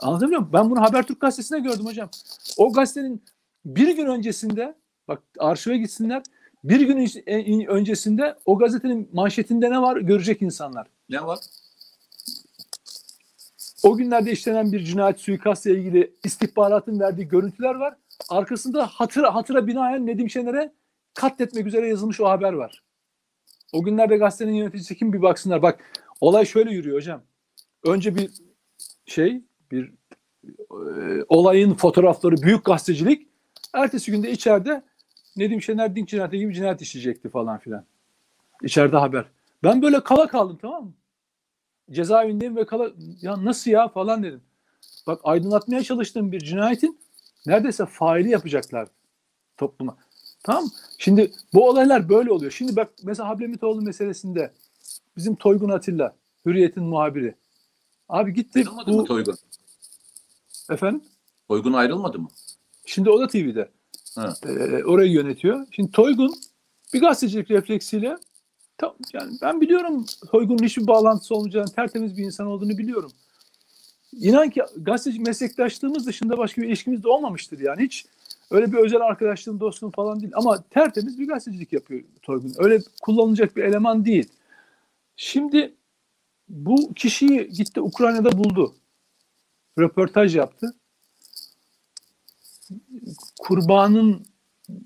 [0.00, 0.52] Anlatabiliyor muyum?
[0.52, 2.10] Ben bunu Habertürk gazetesinde gördüm hocam.
[2.56, 3.22] O gazetenin
[3.64, 4.74] bir gün öncesinde
[5.08, 6.22] bak arşive gitsinler.
[6.64, 10.86] Bir gün e, öncesinde o gazetenin manşetinde ne var görecek insanlar.
[11.08, 11.38] Ne var?
[13.82, 17.94] O günlerde işlenen bir cinayet suikastla ilgili istihbaratın verdiği görüntüler var.
[18.28, 20.72] Arkasında hatıra, hatıra binaen Nedim Şener'e
[21.14, 22.82] katletmek üzere yazılmış o haber var.
[23.72, 25.62] O günlerde gazetenin yöneticisi kim bir baksınlar.
[25.62, 25.80] Bak
[26.20, 27.22] olay şöyle yürüyor hocam.
[27.84, 28.30] Önce bir
[29.06, 29.92] şey bir
[30.70, 33.28] e, olayın fotoğrafları büyük gazetecilik.
[33.74, 34.82] Ertesi günde içeride
[35.38, 37.84] Nedim Şener Dink cinayeti gibi cinayet işleyecekti falan filan.
[38.62, 39.24] İçeride haber.
[39.62, 40.92] Ben böyle kala kaldım tamam mı?
[41.90, 42.90] Cezaevindeyim ve kala
[43.22, 44.42] ya nasıl ya falan dedim.
[45.06, 47.00] Bak aydınlatmaya çalıştığım bir cinayetin
[47.46, 48.88] neredeyse faili yapacaklar
[49.56, 49.96] topluma.
[50.42, 50.64] Tamam?
[50.98, 52.52] Şimdi bu olaylar böyle oluyor.
[52.52, 54.52] Şimdi bak mesela Hablemitoğlu meselesinde
[55.16, 57.34] bizim Toygun Atilla, Hürriyet'in muhabiri.
[58.08, 58.58] Abi gitti.
[58.58, 58.96] Ayrılmadı bu...
[58.96, 59.36] mı Toygun?
[60.70, 61.02] Efendim?
[61.48, 62.28] Toygun ayrılmadı mı?
[62.86, 63.77] Şimdi o da TV'de.
[64.46, 65.66] Ee, orayı yönetiyor.
[65.70, 66.34] Şimdi Toygun
[66.94, 68.16] bir gazetecilik refleksiyle
[68.78, 73.12] tam, yani ben biliyorum Toygun'un hiçbir bağlantısı olmayacağını, tertemiz bir insan olduğunu biliyorum.
[74.12, 77.82] İnan ki gazeteci meslektaşlığımız dışında başka bir ilişkimiz de olmamıştır yani.
[77.82, 78.06] Hiç
[78.50, 80.32] öyle bir özel arkadaşlığım, dostluğum falan değil.
[80.34, 82.54] Ama tertemiz bir gazetecilik yapıyor Toygun.
[82.58, 84.28] Öyle kullanılacak bir eleman değil.
[85.16, 85.74] Şimdi
[86.48, 88.74] bu kişiyi gitti Ukrayna'da buldu.
[89.78, 90.74] Röportaj yaptı.
[93.38, 94.26] Kurbanın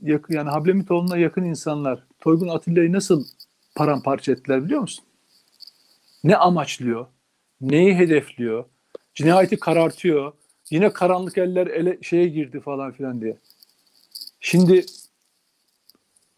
[0.03, 3.25] yakın yani Hablemitoğlu'na yakın insanlar Toygun Atilla'yı nasıl
[3.75, 5.05] paramparça ettiler biliyor musun?
[6.25, 7.07] Ne amaçlıyor?
[7.61, 8.65] Neyi hedefliyor?
[9.15, 10.33] Cinayeti karartıyor.
[10.71, 13.37] Yine karanlık eller ele şeye girdi falan filan diye.
[14.41, 14.87] Şimdi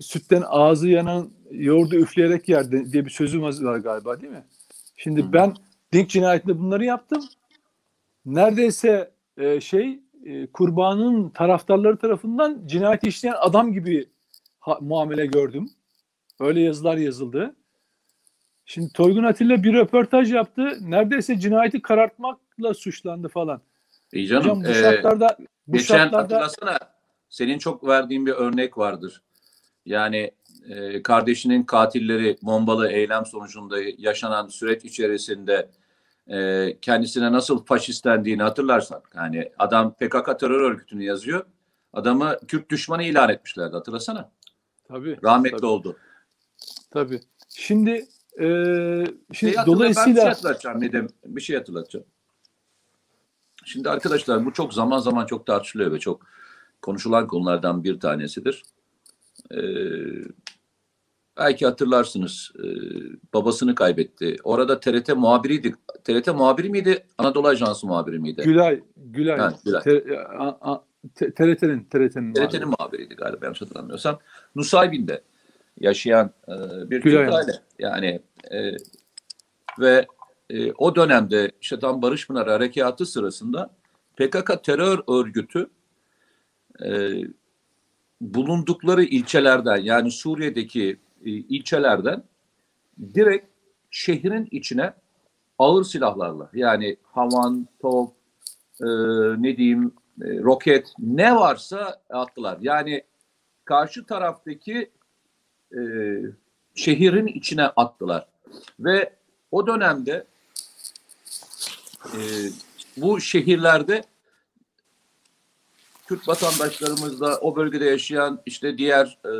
[0.01, 4.45] sütten ağzı yanan yoğurdu üfleyerek yer diye bir sözümüz var galiba değil mi?
[4.97, 5.33] Şimdi Hı.
[5.33, 5.55] ben
[5.93, 7.25] Dink cinayetinde bunları yaptım.
[8.27, 14.09] Neredeyse e, şey e, kurbanın taraftarları tarafından cinayet işleyen adam gibi
[14.61, 15.71] ha, muamele gördüm.
[16.41, 17.57] Öyle yazılar yazıldı.
[18.65, 20.79] Şimdi Toygun Atilla bir röportaj yaptı.
[20.81, 23.61] Neredeyse cinayeti karartmakla suçlandı falan.
[24.13, 24.43] İyi canım.
[24.43, 26.79] Hocam, bu e, şartlarda bu geçen şartlarda hatırlasana
[27.29, 29.23] senin çok verdiğin bir örnek vardır.
[29.87, 30.31] Yani
[30.69, 35.71] e, kardeşinin katilleri bombalı eylem sonucunda yaşanan süreç içerisinde
[36.29, 39.03] e, kendisine nasıl faşistlendiğini hatırlarsan.
[39.15, 41.47] Yani adam PKK terör örgütünü yazıyor.
[41.93, 44.31] Adamı Kürt düşmanı ilan etmişlerdi hatırlasana.
[44.85, 45.19] Tabii.
[45.25, 45.67] Rahmetli tabii.
[45.67, 45.97] oldu.
[46.91, 47.21] Tabii.
[47.49, 47.91] Şimdi
[48.41, 48.47] e,
[49.33, 51.09] şimdi şey dolayısıyla ben bir şey hatırlatacağım Nedim.
[51.25, 52.07] Bir şey hatırlatacağım.
[53.65, 56.27] Şimdi arkadaşlar bu çok zaman zaman çok tartışılıyor ve çok
[56.83, 58.63] konuşulan konulardan bir tanesidir.
[59.51, 59.59] Ee,
[61.38, 62.66] belki hatırlarsınız e,
[63.35, 64.37] babasını kaybetti.
[64.44, 65.75] Orada TRT muhabiriydi.
[66.05, 67.07] TRT muhabiri miydi?
[67.18, 68.42] Anadolu Ajansı muhabiri miydi?
[68.44, 69.38] Gülay, Gülay.
[69.38, 69.83] Ha, Gülay.
[71.14, 74.18] TRT'nin TRT'nin TRT'nin muhabiriydi galiba yanlış hatırlamıyorsam.
[74.57, 75.23] Nusaybin'de
[75.81, 77.25] yaşayan e, bir Gülay.
[77.25, 77.53] Türk aile.
[77.79, 78.20] Yani
[78.51, 78.77] e,
[79.79, 80.07] ve
[80.51, 83.70] e, o dönemde işte tam Barış Pınar Harekatı sırasında
[84.16, 85.70] PKK terör örgütü
[86.85, 87.11] e,
[88.20, 90.97] bulundukları ilçelerden yani Suriye'deki
[91.31, 92.23] ilçelerden
[93.15, 93.47] direkt
[93.91, 94.93] şehrin içine
[95.59, 98.11] ağır silahlarla yani havan, top,
[98.81, 98.87] e,
[99.43, 102.59] ne diyeyim e, roket ne varsa attılar.
[102.61, 103.03] Yani
[103.65, 104.91] karşı taraftaki
[105.73, 105.81] e,
[106.75, 108.27] şehrin içine attılar.
[108.81, 109.13] Ve
[109.51, 110.27] o dönemde
[112.05, 112.19] e,
[112.97, 114.05] bu şehirlerde
[116.07, 119.35] Kürt vatandaşlarımızla o bölgede yaşayan işte diğer e,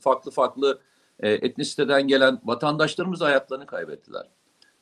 [0.00, 0.80] farklı farklı
[1.20, 4.26] e, etnisiteden gelen vatandaşlarımız hayatlarını kaybettiler.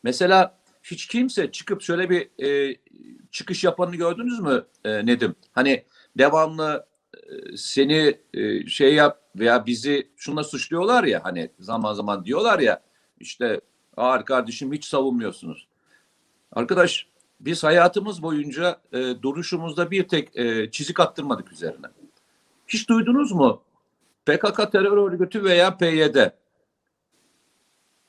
[0.02, 2.76] Mesela hiç kimse çıkıp şöyle bir e,
[3.30, 5.34] çıkış yapanını gördünüz mü e, Nedim?
[5.52, 5.84] Hani
[6.18, 12.58] devamlı e, seni e, şey yap veya bizi şuna suçluyorlar ya hani zaman zaman diyorlar
[12.58, 12.82] ya
[13.20, 13.60] işte
[13.96, 15.68] ağır kardeşim hiç savunmuyorsunuz.
[16.52, 17.06] Arkadaş
[17.40, 21.86] biz hayatımız boyunca e, duruşumuzda bir tek e, çizik attırmadık üzerine.
[22.68, 23.62] Hiç duydunuz mu?
[24.26, 26.16] PKK terör örgütü veya PYD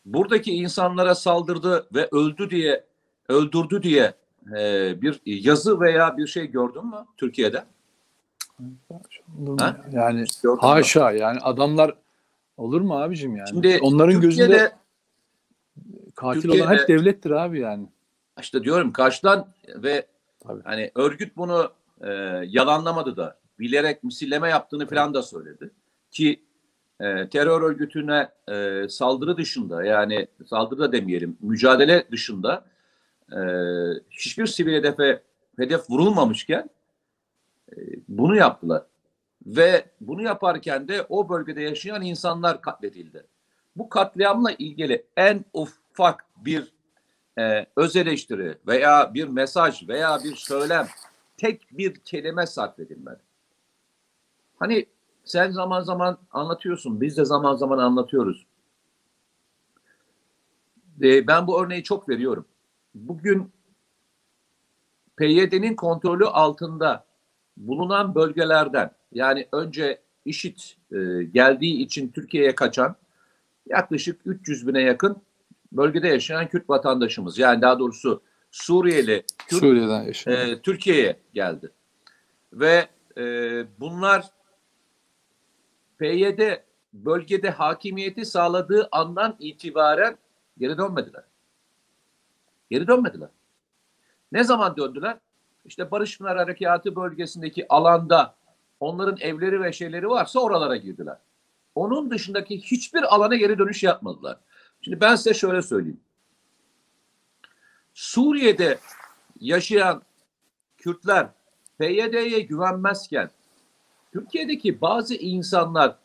[0.05, 2.85] buradaki insanlara saldırdı ve öldü diye
[3.29, 4.13] öldürdü diye
[4.57, 7.63] e, bir yazı veya bir şey gördün mü Türkiye'de?
[9.59, 9.77] Ha?
[9.91, 11.19] Yani Gördün haşa mü?
[11.19, 11.95] yani adamlar
[12.57, 13.49] olur mu abicim yani?
[13.49, 14.71] Şimdi Onların Türkiye'de, gözünde
[16.15, 17.87] katil Türkiye'de, olan hep devlettir abi yani.
[18.39, 20.07] İşte diyorum karşıdan ve
[20.47, 20.61] Tabii.
[20.63, 21.71] hani örgüt bunu
[22.01, 22.09] e,
[22.47, 25.71] yalanlamadı da bilerek misilleme yaptığını falan da söyledi.
[26.13, 26.43] Ki
[26.99, 32.65] e, terör örgütüne e, saldırı dışında yani saldırı da demeyelim mücadele dışında
[33.31, 33.39] e,
[34.11, 35.23] hiçbir sivil hedefe
[35.57, 36.69] hedef vurulmamışken
[37.71, 37.75] e,
[38.07, 38.83] bunu yaptılar.
[39.45, 43.27] Ve bunu yaparken de o bölgede yaşayan insanlar katledildi.
[43.75, 46.73] Bu katliamla ilgili en ufak bir
[47.39, 50.87] e, öz eleştiri veya bir mesaj veya bir söylem
[51.37, 53.19] tek bir kelime sakledilmedi.
[54.59, 54.85] Hani
[55.25, 58.45] sen zaman zaman anlatıyorsun, biz de zaman zaman anlatıyoruz.
[61.01, 62.45] E, ben bu örneği çok veriyorum.
[62.95, 63.51] Bugün
[65.17, 67.05] PYD'nin kontrolü altında
[67.57, 70.59] bulunan bölgelerden yani önce IŞİD
[70.91, 72.95] e, geldiği için Türkiye'ye kaçan
[73.69, 75.21] yaklaşık 300 bine yakın
[75.71, 81.71] bölgede yaşayan Kürt vatandaşımız yani daha doğrusu Suriyeli Kürt Suriye'den e, Türkiye'ye geldi.
[82.53, 83.23] Ve e,
[83.79, 84.25] bunlar
[85.97, 86.57] PYD
[86.93, 90.17] bölgede hakimiyeti sağladığı andan itibaren
[90.57, 91.23] geri dönmediler.
[92.69, 93.29] Geri dönmediler.
[94.31, 95.17] Ne zaman döndüler?
[95.65, 98.35] İşte Barış Pınar Harekatı bölgesindeki alanda
[98.79, 101.17] onların evleri ve şeyleri varsa oralara girdiler.
[101.75, 104.37] Onun dışındaki hiçbir alana geri dönüş yapmadılar.
[104.81, 105.99] Şimdi ben size şöyle söyleyeyim.
[107.93, 108.79] Suriye'de
[109.39, 110.01] yaşayan
[110.77, 111.27] Kürtler
[111.79, 113.29] PYD'ye güvenmezken
[114.13, 115.95] Türkiye'deki bazı insanlar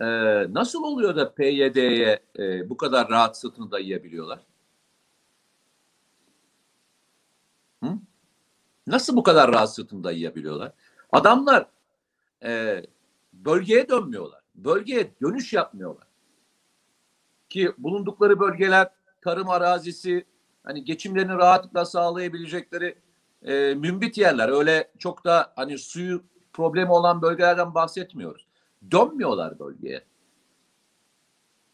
[0.00, 0.06] e,
[0.54, 4.38] nasıl oluyor da PYD'ye e, bu kadar rahat sırtını dayayabiliyorlar?
[7.84, 7.90] Hı?
[8.86, 10.72] Nasıl bu kadar rahat sırtını dayayabiliyorlar?
[11.12, 11.66] Adamlar
[12.44, 12.82] e,
[13.32, 14.40] bölgeye dönmüyorlar.
[14.54, 16.06] Bölgeye dönüş yapmıyorlar.
[17.48, 18.88] Ki bulundukları bölgeler
[19.20, 20.24] tarım arazisi,
[20.62, 22.98] hani geçimlerini rahatlıkla sağlayabilecekleri
[23.42, 24.48] e, mümbit yerler.
[24.48, 26.22] Öyle çok da hani suyu
[26.56, 28.46] problemi olan bölgelerden bahsetmiyoruz.
[28.90, 30.04] Dönmüyorlar bölgeye.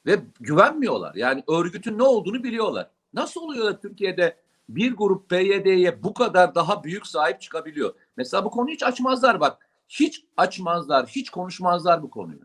[0.07, 1.15] Ve güvenmiyorlar.
[1.15, 2.91] Yani örgütün ne olduğunu biliyorlar.
[3.15, 4.37] Nasıl oluyor da Türkiye'de
[4.69, 7.95] bir grup PYD'ye bu kadar daha büyük sahip çıkabiliyor?
[8.17, 9.69] Mesela bu konuyu hiç açmazlar bak.
[9.89, 12.41] Hiç açmazlar, hiç konuşmazlar bu konuyu.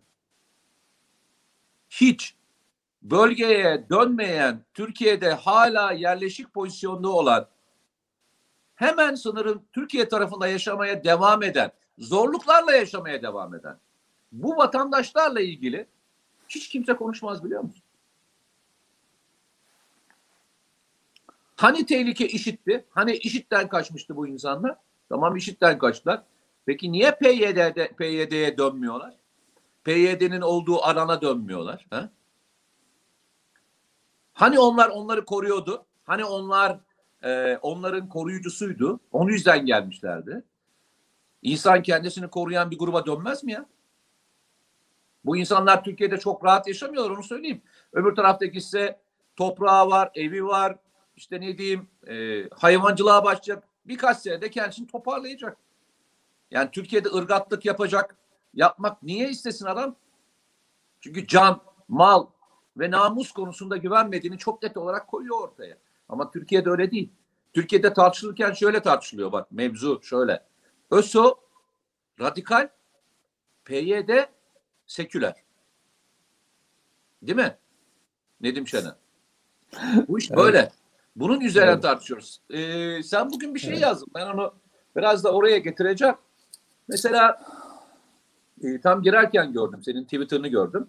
[1.89, 2.35] Hiç
[3.01, 7.47] bölgeye dönmeyen, Türkiye'de hala yerleşik pozisyonda olan,
[8.75, 13.77] hemen sınırın Türkiye tarafında yaşamaya devam eden, zorluklarla yaşamaya devam eden
[14.31, 15.87] bu vatandaşlarla ilgili
[16.49, 17.83] hiç kimse konuşmaz biliyor musun?
[21.55, 22.85] Hani tehlike işitti?
[22.89, 24.75] Hani işitten kaçmıştı bu insanlar?
[25.09, 26.23] Tamam işitten kaçtılar.
[26.65, 29.13] Peki niye PYD'de, PYD'ye dönmüyorlar?
[29.83, 31.85] PYD'nin olduğu alana dönmüyorlar.
[31.89, 32.09] Ha?
[34.33, 35.85] Hani onlar onları koruyordu?
[36.05, 36.79] Hani onlar
[37.23, 38.99] e, onların koruyucusuydu?
[39.11, 40.43] Onun yüzden gelmişlerdi.
[41.41, 43.65] İnsan kendisini koruyan bir gruba dönmez mi ya?
[45.25, 47.61] Bu insanlar Türkiye'de çok rahat yaşamıyorlar onu söyleyeyim.
[47.93, 48.99] Öbür taraftaki ise
[49.35, 50.75] toprağı var, evi var,
[51.15, 53.63] işte ne diyeyim e, hayvancılığa başlayacak.
[53.85, 55.57] Birkaç senede kendisini toparlayacak.
[56.51, 58.15] Yani Türkiye'de ırgatlık yapacak.
[58.53, 59.95] Yapmak niye istesin adam?
[60.99, 62.27] Çünkü can, mal
[62.77, 65.77] ve namus konusunda güvenmediğini çok net olarak koyuyor ortaya.
[66.09, 67.09] Ama Türkiye'de öyle değil.
[67.53, 70.43] Türkiye'de tartışılırken şöyle tartışılıyor bak mevzu şöyle.
[70.91, 71.39] ÖSO
[72.19, 72.69] radikal,
[73.65, 74.09] PYD
[74.87, 75.35] seküler.
[77.21, 77.57] Değil mi?
[78.41, 78.95] Nedim Şener.
[80.07, 80.71] Bu iş böyle.
[81.15, 81.81] Bunun üzerine Evet.
[81.83, 82.41] tartışıyoruz.
[82.49, 83.81] Ee, sen bugün bir şey Evet.
[83.81, 84.07] yazdın.
[84.15, 84.53] Ben onu
[84.95, 86.15] biraz da oraya getireceğim.
[86.87, 87.41] Mesela
[88.63, 89.83] e, tam girerken gördüm.
[89.83, 90.87] Senin Twitter'ını gördüm.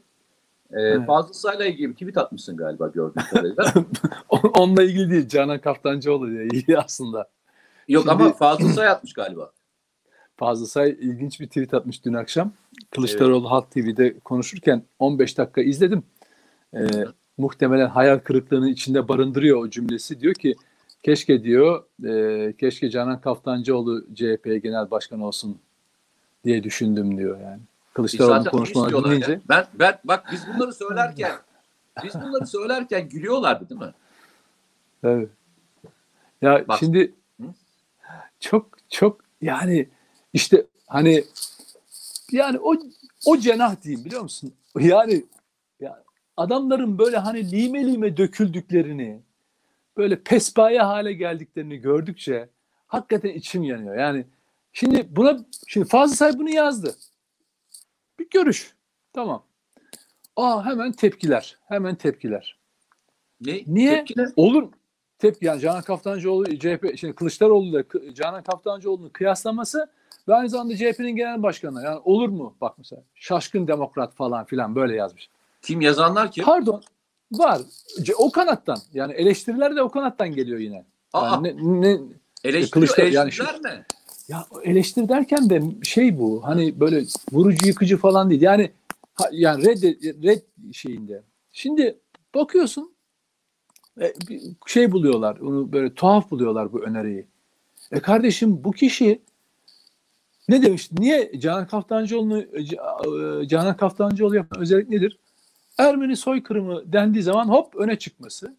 [0.72, 1.06] Ee, Evet.
[1.06, 3.72] Fazıl Say'la ilgili bir tweet atmışsın galiba gördüğüm kadarıyla.
[4.28, 5.28] Onunla ilgili değil.
[5.28, 7.28] Canan Kaftancıoğlu ile ilgili aslında.
[7.88, 9.52] Yok Şimdi- ama Fazıl Say atmış galiba.
[10.38, 12.52] Fazıl Say ilginç bir tweet atmış dün akşam.
[12.90, 16.02] Kılıçdaroğlu Halk TV'de konuşurken 15 dakika izledim.
[16.74, 16.86] Ee,
[17.38, 20.20] muhtemelen hayal kırıklığının içinde barındırıyor o cümlesi.
[20.20, 20.54] Diyor ki
[21.02, 25.58] keşke diyor e, keşke Canan Kaftancıoğlu CHP genel başkanı olsun
[26.44, 27.60] diye düşündüm diyor yani.
[27.94, 29.32] Kılıçdaroğlu'nun onu konuşmalarını dinleyince.
[29.32, 29.40] ya.
[29.48, 31.32] Ben, ben bak biz bunları söylerken
[32.04, 33.94] biz bunları söylerken gülüyorlardı değil mi?
[35.04, 35.28] Evet.
[36.42, 36.78] Ya Bak.
[36.78, 37.14] şimdi
[38.40, 39.88] çok çok yani
[40.32, 41.24] işte hani
[42.32, 42.74] yani o
[43.26, 44.54] o cenah diyeyim biliyor musun?
[44.80, 45.24] Yani
[45.80, 46.04] ya
[46.36, 49.22] adamların böyle hani lime lime döküldüklerini
[49.96, 52.48] böyle pespaye hale geldiklerini gördükçe
[52.86, 53.96] hakikaten içim yanıyor.
[53.96, 54.26] Yani
[54.72, 56.96] şimdi buna şimdi Fazıl Say bunu yazdı.
[58.18, 58.74] Bir görüş.
[59.12, 59.44] Tamam.
[60.36, 61.58] Aa hemen tepkiler.
[61.68, 62.58] Hemen tepkiler.
[63.40, 63.62] Ne?
[63.66, 63.96] Niye?
[63.96, 64.26] Tepki ne?
[64.36, 64.72] Olur
[65.18, 69.90] tepki yani Canan Kaftancıoğlu CHP şimdi Kılıçdaroğlu ile Canan Kaftancıoğlu'nun kıyaslaması
[70.28, 71.82] ve aynı zamanda CHP'nin genel başkanı.
[71.84, 72.54] Yani olur mu?
[72.60, 75.28] Bak mesela şaşkın demokrat falan filan böyle yazmış.
[75.62, 76.44] Kim yazanlar kim?
[76.44, 76.82] Pardon
[77.32, 77.60] var.
[78.18, 78.78] O kanattan.
[78.92, 80.84] Yani eleştiriler de o kanattan geliyor yine.
[81.12, 81.98] Aa, Yani ne, ne,
[82.44, 83.84] eleştiri, Kılıçdaroğlu- yani eleştiriler ne?
[84.28, 86.44] ya eleştiri derken de şey bu.
[86.44, 88.42] Hani böyle vurucu yıkıcı falan değil.
[88.42, 88.70] Yani
[89.32, 89.82] yani red
[90.24, 91.22] red şeyinde.
[91.52, 91.98] Şimdi
[92.34, 92.92] bakıyorsun
[94.00, 95.36] e, bir şey buluyorlar.
[95.36, 97.26] Onu böyle tuhaf buluyorlar bu öneriyi.
[97.92, 99.22] E kardeşim bu kişi
[100.48, 100.92] ne demiş?
[100.92, 105.18] Niye Canan Kaftancıoğlu'nu e, Ca- Canan Kaftancıoğlu yapan özellik nedir?
[105.78, 108.56] Ermeni soykırımı dendiği zaman hop öne çıkması.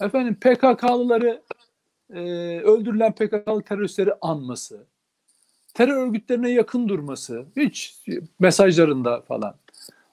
[0.00, 1.42] Efendim PKK'lıları
[2.10, 2.20] e,
[2.60, 4.86] öldürülen PKK'lı teröristleri anması.
[5.74, 7.44] Terör örgütlerine yakın durması.
[7.56, 8.02] Hiç
[8.38, 9.54] mesajlarında falan.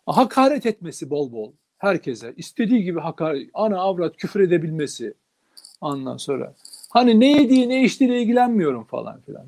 [0.05, 2.33] Hakaret etmesi bol bol herkese.
[2.37, 5.13] istediği gibi hakaret, ana avrat küfür edebilmesi.
[5.81, 6.53] Ondan sonra.
[6.89, 9.45] Hani ne yediği ne içtiğiyle ilgilenmiyorum falan filan.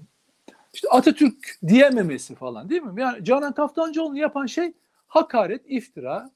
[0.78, 3.02] İşte Atatürk diyememesi falan değil mi?
[3.02, 4.74] Yani Canan Kaftancıoğlu'nu yapan şey
[5.08, 6.32] hakaret, iftira,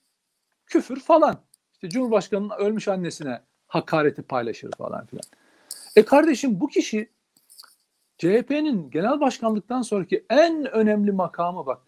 [0.65, 1.39] küfür falan.
[1.73, 5.23] İşte Cumhurbaşkanı'nın ölmüş annesine hakareti paylaşır falan filan.
[5.95, 7.09] E kardeşim bu kişi
[8.17, 11.81] CHP'nin genel başkanlıktan sonraki en önemli makamı bak.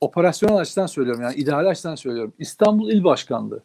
[0.00, 2.34] Operasyonel açıdan söylüyorum yani idare açıdan söylüyorum.
[2.38, 3.62] İstanbul İl Başkanlığı.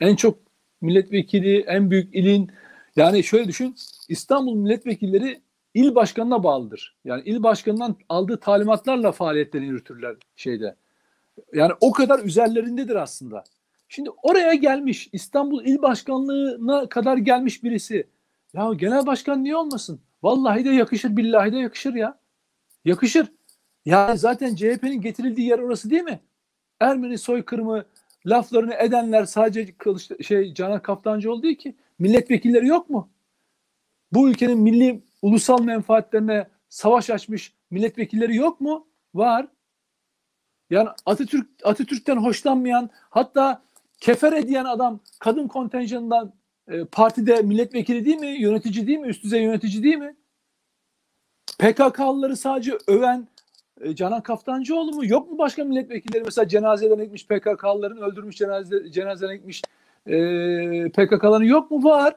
[0.00, 0.38] En çok
[0.80, 2.52] milletvekili, en büyük ilin
[2.96, 3.76] yani şöyle düşün.
[4.08, 5.43] İstanbul milletvekilleri
[5.74, 6.96] il başkanına bağlıdır.
[7.04, 10.76] Yani il başkanından aldığı talimatlarla faaliyetlerini yürütürler şeyde.
[11.52, 13.44] Yani o kadar üzerlerindedir aslında.
[13.88, 18.06] Şimdi oraya gelmiş İstanbul İl Başkanlığı'na kadar gelmiş birisi.
[18.54, 20.00] Ya genel başkan niye olmasın?
[20.22, 22.18] Vallahi de yakışır, billahi de yakışır ya.
[22.84, 23.32] Yakışır.
[23.84, 26.20] Yani zaten CHP'nin getirildiği yer orası değil mi?
[26.80, 27.84] Ermeni soykırımı
[28.26, 31.74] laflarını edenler sadece Kılıç, şey Canan Kaftancıoğlu değil ki.
[31.98, 33.08] Milletvekilleri yok mu?
[34.12, 38.86] Bu ülkenin milli ulusal menfaatlerine savaş açmış milletvekilleri yok mu?
[39.14, 39.46] Var.
[40.70, 43.62] Yani Atatürk Atatürk'ten hoşlanmayan hatta
[44.00, 46.32] kefere diyen adam kadın kontenjanından
[46.68, 48.26] e, partide milletvekili değil mi?
[48.26, 49.08] Yönetici değil mi?
[49.08, 50.16] Üst düzey yönetici değil mi?
[51.58, 53.28] PKK'lıları sadece öven
[53.80, 55.06] e, Canan Kaftancıoğlu mu?
[55.06, 56.24] Yok mu başka milletvekilleri?
[56.24, 59.62] Mesela cenazelerine gitmiş PKK'lıların öldürmüş cenaze, cenazelerine gitmiş
[60.06, 60.14] e,
[60.88, 61.84] PKK'ların yok mu?
[61.84, 62.16] Var.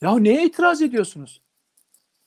[0.00, 1.40] Ya neye itiraz ediyorsunuz?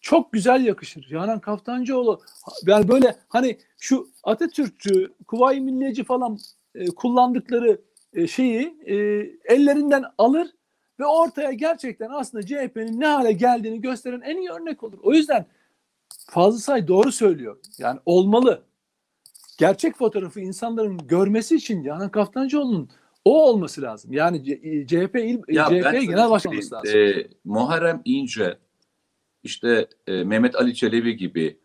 [0.05, 1.07] Çok güzel yakışır.
[1.07, 2.21] Canan Kaftancıoğlu
[2.67, 6.37] yani böyle hani şu Atatürkçü, Kuvayi Milliyeci falan
[6.75, 7.81] e, kullandıkları
[8.13, 8.95] e, şeyi e,
[9.45, 10.47] ellerinden alır
[10.99, 14.97] ve ortaya gerçekten aslında CHP'nin ne hale geldiğini gösteren en iyi örnek olur.
[15.03, 15.45] O yüzden
[16.29, 17.57] Fazıl Say doğru söylüyor.
[17.77, 18.63] Yani olmalı.
[19.57, 22.89] Gerçek fotoğrafı insanların görmesi için Canan Kaftancıoğlu'nun
[23.25, 24.13] o olması lazım.
[24.13, 24.43] Yani
[24.87, 26.99] CHP il, Ya CHP genel başkan söyleyeyim, olması lazım.
[26.99, 28.57] e, Muharrem İnce,
[29.45, 31.57] işte e, Mehmet Ali Çelebi gibi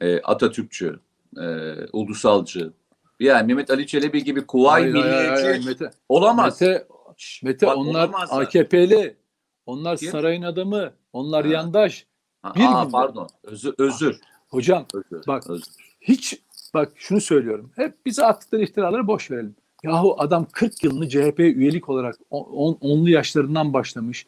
[0.00, 1.00] e, Atatürkçü,
[1.36, 2.72] e, ulusalcı,
[3.20, 6.60] yani Mehmet Ali Çelebi gibi hayır, Milliyetçi Mete, olamaz.
[6.60, 6.86] Mete,
[7.42, 8.28] Mete bak onlar olamaz.
[8.32, 9.16] AKP'li.
[9.66, 10.10] Onlar Kim?
[10.10, 10.92] sarayın adamı.
[11.12, 11.52] Onlar Ha.
[11.52, 12.06] yandaş.
[12.42, 14.20] Ha, bir aa, pardon, özür, özür.
[14.48, 15.50] Hocam özür, Bak.
[15.50, 15.64] özür.
[16.00, 16.40] hiç
[16.74, 17.70] bak şunu söylüyorum.
[17.76, 19.56] Hep bize attıkları iftiraları boş verelim.
[19.84, 24.26] Yahu adam 40 yılını CHP üyelik olarak on- on- onlu yaşlarından başlamış.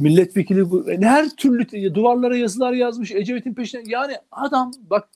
[0.00, 3.12] Milletvekili bu her türlü duvarlara yazılar yazmış.
[3.12, 5.08] Ecevit'in peşine yani adam bak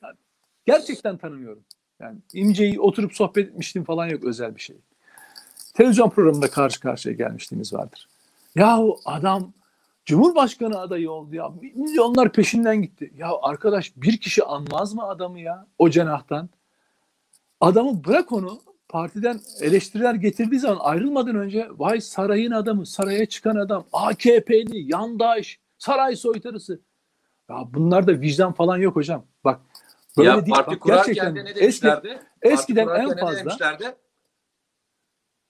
[0.66, 1.62] gerçekten tanımıyorum.
[2.00, 4.76] Yani İmce'yi oturup sohbet etmiştim falan yok özel bir şey.
[5.74, 8.08] Televizyon programında karşı karşıya gelmişliğimiz vardır.
[8.54, 9.52] Yahu adam
[10.06, 11.52] Cumhurbaşkanı adayı oldu ya.
[11.74, 13.12] Milyonlar peşinden gitti.
[13.16, 16.48] Ya arkadaş bir kişi anmaz mı adamı ya o cenahtan?
[17.60, 18.60] Adamı bırak onu
[18.96, 26.16] partiden eleştiriler getirdiği zaman ayrılmadan önce vay sarayın adamı, saraya çıkan adam, AKP'li, yandaş, saray
[26.16, 26.80] soytarısı.
[27.50, 29.26] Ya bunlarda vicdan falan yok hocam.
[29.44, 29.60] Bak
[30.18, 30.54] böyle ya değil.
[30.54, 32.20] parti Bak, gerçekten de ne eski, demişlerdi?
[32.42, 33.96] eskiden Parti en kurarken ne fazla demişlerdi?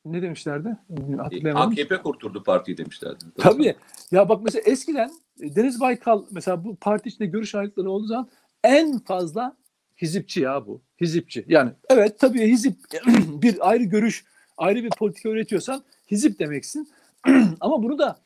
[0.04, 0.76] ne demişlerdi?
[0.90, 1.72] E, Hatırlayamadım.
[1.72, 3.24] AKP kurturdu partiyi demişlerdi.
[3.38, 3.76] Tabii.
[4.10, 8.28] Ya bak mesela eskiden e, Deniz Baykal mesela bu parti içinde görüş ayrılıkları olduğu zaman
[8.64, 9.56] en fazla
[10.02, 10.82] hizipçi ya bu.
[11.00, 11.44] Hizipçi.
[11.48, 12.76] Yani evet tabii hizip
[13.42, 14.24] bir ayrı görüş,
[14.56, 16.88] ayrı bir politika üretiyorsan hizip demeksin.
[17.60, 18.18] Ama bunu da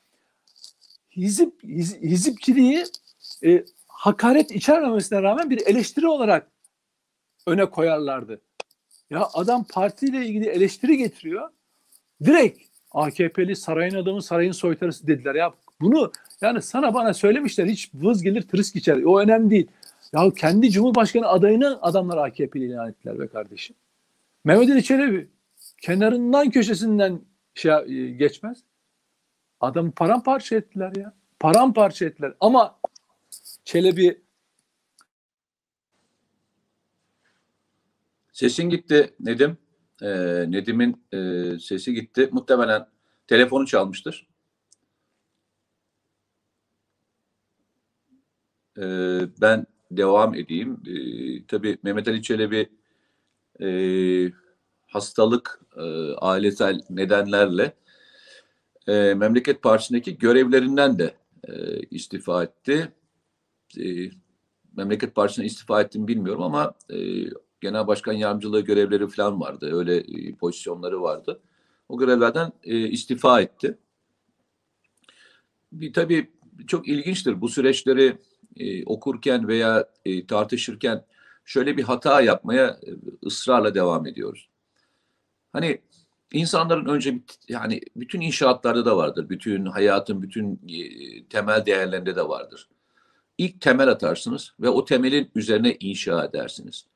[1.17, 2.85] hizip hiz- hizipçiliği
[3.45, 6.51] e, hakaret içermemesine rağmen bir eleştiri olarak
[7.47, 8.41] öne koyarlardı.
[9.11, 11.49] Ya adam partiyle ilgili eleştiri getiriyor.
[12.25, 12.59] Direkt
[12.91, 15.35] AKP'li sarayın adamı sarayın soytarısı dediler.
[15.35, 19.03] Ya bunu yani sana bana söylemişler hiç vız gelir tırıs geçer.
[19.03, 19.67] O önemli değil.
[20.13, 23.77] Ya kendi Cumhurbaşkanı adayını adamlar AKP'li ilan ettiler be kardeşim.
[24.45, 25.29] Mehmet Ali Çelebi
[25.83, 27.21] kenarından köşesinden
[27.55, 28.59] şey e, geçmez.
[29.61, 31.15] Adamı paramparça ettiler ya.
[31.41, 32.35] Paramparça ettiler.
[32.41, 32.81] Ama
[33.65, 34.23] Çelebi
[38.33, 39.59] Sesin gitti Nedim.
[40.03, 42.29] Ee, Nedim'in e, sesi gitti.
[42.33, 42.87] Muhtemelen
[43.27, 44.29] telefonu çalmıştır.
[48.79, 50.81] Ee, ben devam edeyim.
[50.87, 52.69] Ee, tabii Mehmet Ali Çelebi
[53.61, 53.69] e,
[54.87, 57.73] hastalık, e, ailesel nedenlerle
[58.87, 61.15] e, Memleket Partisi'ndeki görevlerinden de
[61.49, 62.93] e, istifa etti.
[63.79, 64.11] E,
[64.77, 66.97] Memleket Partisi'ne istifa ettim bilmiyorum ama e,
[67.61, 69.79] genel başkan yardımcılığı görevleri falan vardı.
[69.79, 71.41] Öyle e, pozisyonları vardı.
[71.89, 73.79] O görevlerden e, istifa etti.
[75.73, 76.31] Bir tabii
[76.67, 78.19] çok ilginçtir bu süreçleri
[78.57, 81.05] e, okurken veya e, tartışırken
[81.45, 82.91] şöyle bir hata yapmaya e,
[83.27, 84.49] ısrarla devam ediyoruz.
[85.53, 85.81] Hani
[86.33, 89.29] insanların önce yani bütün inşaatlarda da vardır.
[89.29, 90.79] Bütün hayatın bütün e,
[91.25, 92.69] temel değerlerinde de vardır.
[93.39, 96.87] İlk temel atarsınız ve o temelin üzerine inşa edersiniz.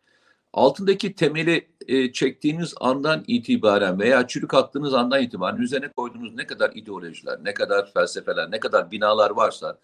[0.53, 6.71] Altındaki temeli e, çektiğiniz andan itibaren veya çürük attığınız andan itibaren üzerine koyduğunuz ne kadar
[6.75, 9.79] ideolojiler, ne kadar felsefeler, ne kadar binalar varsa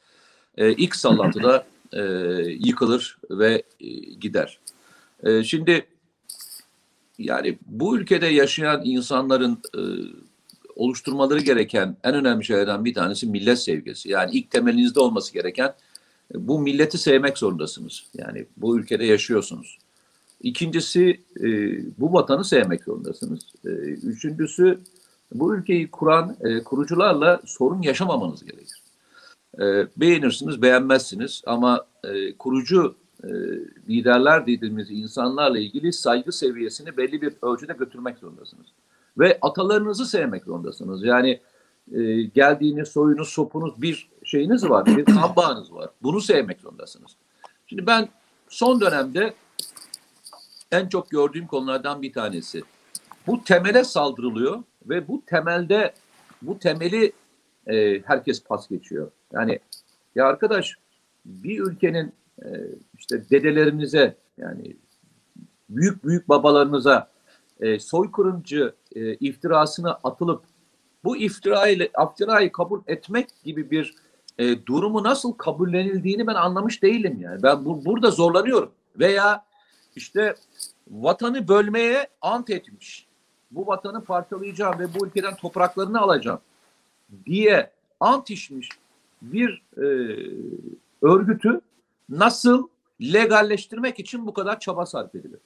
[0.57, 2.03] e, ilk sallantıda e,
[2.59, 3.88] yıkılır ve e,
[4.20, 4.59] gider.
[5.22, 5.86] E, şimdi
[7.18, 9.80] yani bu ülkede yaşayan insanların e,
[10.76, 14.09] oluşturmaları gereken en önemli şeylerden bir tanesi millet sevgisi.
[14.09, 15.74] Yani ilk temelinizde olması gereken
[16.34, 18.05] e, bu milleti sevmek zorundasınız.
[18.14, 19.78] Yani bu ülkede yaşıyorsunuz.
[20.42, 21.48] İkincisi e,
[22.01, 23.40] bu vatanı sevmek zorundasınız.
[23.64, 24.80] E, üçüncüsü
[25.34, 28.80] bu ülkeyi kuran e, kurucularla sorun yaşamamanız gerekir.
[29.61, 32.94] E, beğenirsiniz, beğenmezsiniz ama e, kurucu
[33.24, 33.28] e,
[33.88, 38.66] liderler dediğimiz insanlarla ilgili saygı seviyesini belli bir ölçüde götürmek zorundasınız.
[39.18, 41.04] Ve atalarınızı sevmek zorundasınız.
[41.04, 41.40] Yani
[41.92, 45.90] e, geldiğiniz soyunuz, sopunuz bir şeyiniz var, bir kan bağınız var.
[46.02, 47.16] Bunu sevmek zorundasınız.
[47.66, 48.08] Şimdi ben
[48.48, 49.34] son dönemde
[50.72, 52.62] en çok gördüğüm konulardan bir tanesi.
[53.26, 55.94] Bu temele saldırılıyor ve bu temelde
[56.42, 57.12] bu temeli
[57.66, 59.11] e, herkes pas geçiyor.
[59.33, 59.59] Yani
[60.14, 60.76] ya arkadaş
[61.24, 62.12] bir ülkenin
[62.43, 62.49] e,
[62.99, 64.76] işte dedelerinize yani
[65.70, 67.11] büyük büyük babalarınıza
[67.61, 69.33] e, soykırımcı e,
[70.05, 70.43] atılıp
[71.05, 73.95] bu iftirayı, iftirayı kabul etmek gibi bir
[74.39, 77.43] e, durumu nasıl kabullenildiğini ben anlamış değilim yani.
[77.43, 78.72] Ben bu, burada zorlanıyorum.
[78.99, 79.45] Veya
[79.97, 80.35] işte
[80.91, 83.07] vatanı bölmeye ant etmiş.
[83.51, 86.41] Bu vatanı parçalayacağım ve bu ülkeden topraklarını alacağım
[87.26, 87.70] diye
[88.01, 88.68] ant içmiş
[89.23, 89.87] bir e,
[91.03, 91.61] örgütü
[92.09, 92.68] nasıl
[93.01, 95.41] legalleştirmek için bu kadar çaba sarf edilir?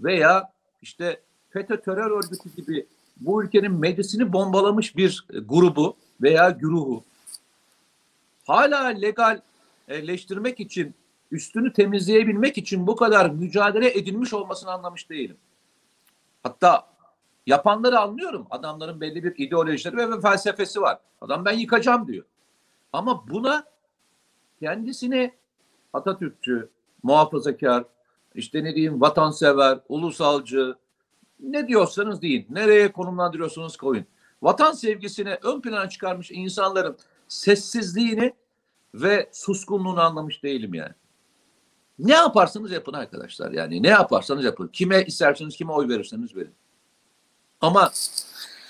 [0.00, 0.52] Veya
[0.82, 2.86] işte FETÖ terör örgütü gibi
[3.16, 7.04] bu ülkenin meclisini bombalamış bir grubu veya güruhu
[8.50, 10.94] hala legalleştirmek için
[11.30, 15.36] üstünü temizleyebilmek için bu kadar mücadele edilmiş olmasını anlamış değilim.
[16.42, 16.86] Hatta
[17.46, 18.46] yapanları anlıyorum.
[18.50, 20.98] Adamların belli bir ideolojileri ve felsefesi var.
[21.20, 22.24] Adam ben yıkacağım diyor.
[22.92, 23.64] Ama buna
[24.60, 25.32] kendisini
[25.92, 26.70] Atatürkçü,
[27.02, 27.84] muhafazakar,
[28.34, 30.74] işte ne diyeyim vatansever, ulusalcı,
[31.40, 32.46] ne diyorsanız deyin.
[32.50, 34.06] Nereye konumlandırıyorsunuz koyun.
[34.42, 36.96] Vatan sevgisini ön plana çıkarmış insanların
[37.28, 38.32] sessizliğini
[38.94, 40.94] ve suskunluğunu anlamış değilim yani.
[41.98, 43.52] Ne yaparsanız yapın arkadaşlar.
[43.52, 44.68] Yani ne yaparsanız yapın.
[44.68, 46.54] Kime isterseniz kime oy verirseniz verin.
[47.60, 47.92] Ama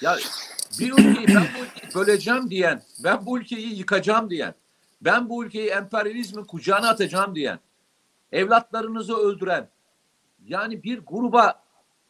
[0.01, 0.17] ya
[0.79, 4.55] bir ülkeyi ben bu ülkeyi böleceğim diyen, ben bu ülkeyi yıkacağım diyen,
[5.01, 7.59] ben bu ülkeyi emperyalizmin kucağına atacağım diyen,
[8.33, 9.69] evlatlarınızı öldüren,
[10.47, 11.63] yani bir gruba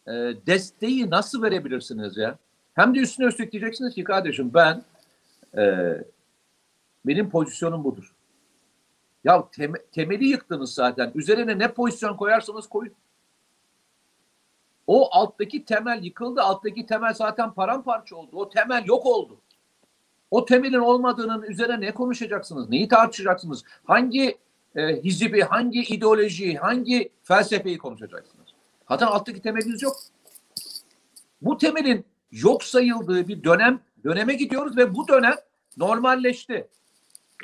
[0.06, 0.12] e,
[0.46, 2.38] desteği nasıl verebilirsiniz ya?
[2.74, 4.82] Hem de üstüne üstlük diyeceksiniz ki kardeşim ben
[5.56, 5.94] e,
[7.06, 8.14] benim pozisyonum budur.
[9.24, 11.12] Ya tem, temeli yıktınız zaten.
[11.14, 12.92] Üzerine ne pozisyon koyarsanız koyun.
[14.92, 16.42] O alttaki temel yıkıldı.
[16.42, 18.30] Alttaki temel zaten paramparça oldu.
[18.32, 19.40] O temel yok oldu.
[20.30, 22.68] O temelin olmadığının üzerine ne konuşacaksınız?
[22.68, 23.64] Neyi tartışacaksınız?
[23.84, 24.38] Hangi
[24.76, 28.46] e, hizbi, hangi ideolojiyi, hangi felsefeyi konuşacaksınız?
[28.88, 29.96] Zaten alttaki temeliniz yok.
[31.42, 35.36] Bu temelin yok sayıldığı bir dönem döneme gidiyoruz ve bu dönem
[35.76, 36.68] normalleşti.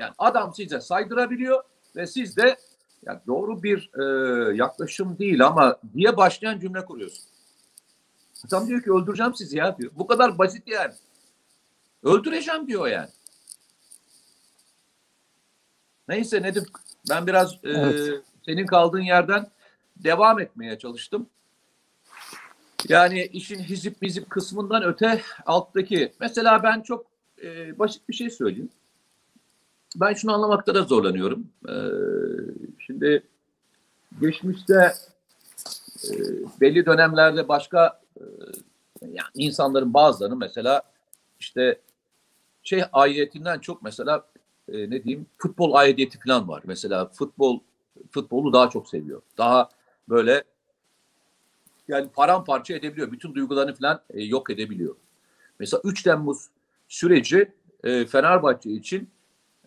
[0.01, 1.63] Yani adam size saydırabiliyor
[1.97, 2.57] ve siz de
[3.03, 7.36] yani doğru bir e, yaklaşım değil ama diye başlayan cümle kuruyorsun.
[8.45, 9.93] Adam diyor ki öldüreceğim sizi ya diyor.
[9.95, 10.95] Bu kadar basit yani.
[12.03, 13.09] Öldüreceğim diyor yani.
[16.09, 16.65] Neyse Nedim
[17.11, 18.23] ben biraz e, evet.
[18.45, 19.51] senin kaldığın yerden
[19.97, 21.27] devam etmeye çalıştım.
[22.89, 27.07] Yani işin hizip mizip kısmından öte alttaki mesela ben çok
[27.43, 28.71] e, basit bir şey söyleyeyim
[30.01, 31.47] ben şunu anlamakta da zorlanıyorum.
[31.69, 31.73] Ee,
[32.79, 33.23] şimdi
[34.21, 34.93] geçmişte
[36.05, 36.13] e,
[36.61, 38.06] belli dönemlerde başka e,
[39.03, 40.83] yani insanların bazılarının mesela
[41.41, 41.81] işte
[42.63, 44.27] şey aidiyetinden çok mesela
[44.69, 46.63] e, ne diyeyim futbol aidiyeti falan var.
[46.67, 47.61] Mesela futbol
[48.11, 49.23] futbolu daha çok seviyor.
[49.39, 49.69] Daha
[50.09, 50.45] böyle
[51.89, 53.13] yani paramparça edebiliyor.
[53.13, 54.97] Bütün duygularını falan e, yok edebiliyor.
[55.59, 56.47] Mesela 3 Temmuz
[56.89, 57.53] süreci
[57.85, 59.11] e, Fenerbahçe için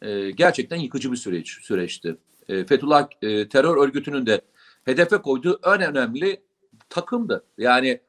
[0.01, 2.17] e, gerçekten yıkıcı bir süreç süreçti.
[2.49, 4.41] E, Fethullah e, terör örgütünün de
[4.85, 6.41] hedefe koyduğu en önemli
[6.89, 7.43] takımdı.
[7.57, 7.99] Yani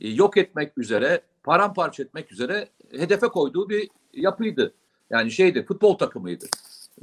[0.00, 4.74] yok etmek üzere, paramparça etmek üzere hedefe koyduğu bir yapıydı.
[5.10, 6.46] Yani şeydi, futbol takımıydı.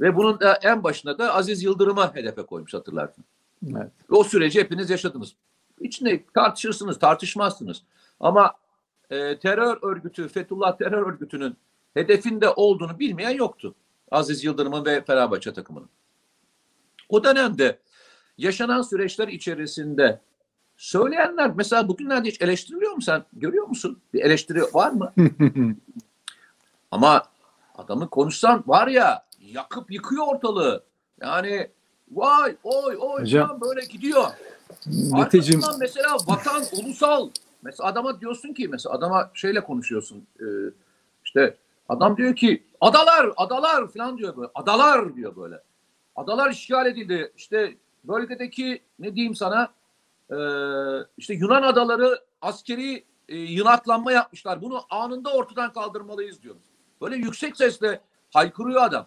[0.00, 3.24] Ve bunun da en başına da Aziz Yıldırım'a hedefe koymuş hatırlarsın.
[3.70, 3.92] Evet.
[4.10, 5.34] O süreci hepiniz yaşadınız.
[5.80, 7.82] İçinde tartışırsınız, tartışmazsınız.
[8.20, 8.54] Ama
[9.10, 11.56] e, terör örgütü, Fethullah terör örgütünün
[11.94, 13.74] hedefinde olduğunu bilmeyen yoktu.
[14.10, 15.88] Aziz Yıldırım'ın ve Fenerbahçe takımının.
[17.08, 17.78] O dönemde
[18.38, 20.20] yaşanan süreçler içerisinde
[20.78, 23.24] söyleyenler mesela bugünlerde hiç eleştiriliyor mu sen?
[23.32, 23.98] Görüyor musun?
[24.14, 25.12] Bir eleştiri var mı?
[26.90, 27.22] Ama
[27.74, 30.84] adamı konuşsan var ya yakıp yıkıyor ortalığı.
[31.20, 31.70] Yani
[32.10, 34.24] vay oy oy Hocam, falan böyle gidiyor.
[34.86, 37.30] Meteciğim Arkasından mesela vatan, ulusal.
[37.62, 40.26] Mesela adama diyorsun ki mesela adama şeyle konuşuyorsun.
[40.40, 40.46] E,
[41.24, 41.56] işte
[41.88, 44.50] adam diyor ki adalar, adalar falan diyor böyle.
[44.54, 45.62] Adalar diyor böyle.
[46.16, 47.32] Adalar işgal edildi.
[47.36, 47.74] İşte
[48.04, 49.68] bölgedeki ne diyeyim sana
[50.30, 50.36] e,
[51.16, 54.62] işte Yunan adaları askeri e, yınaklanma yapmışlar.
[54.62, 56.62] Bunu anında ortadan kaldırmalıyız diyoruz.
[57.00, 58.00] Böyle yüksek sesle
[58.30, 59.06] haykırıyor adam.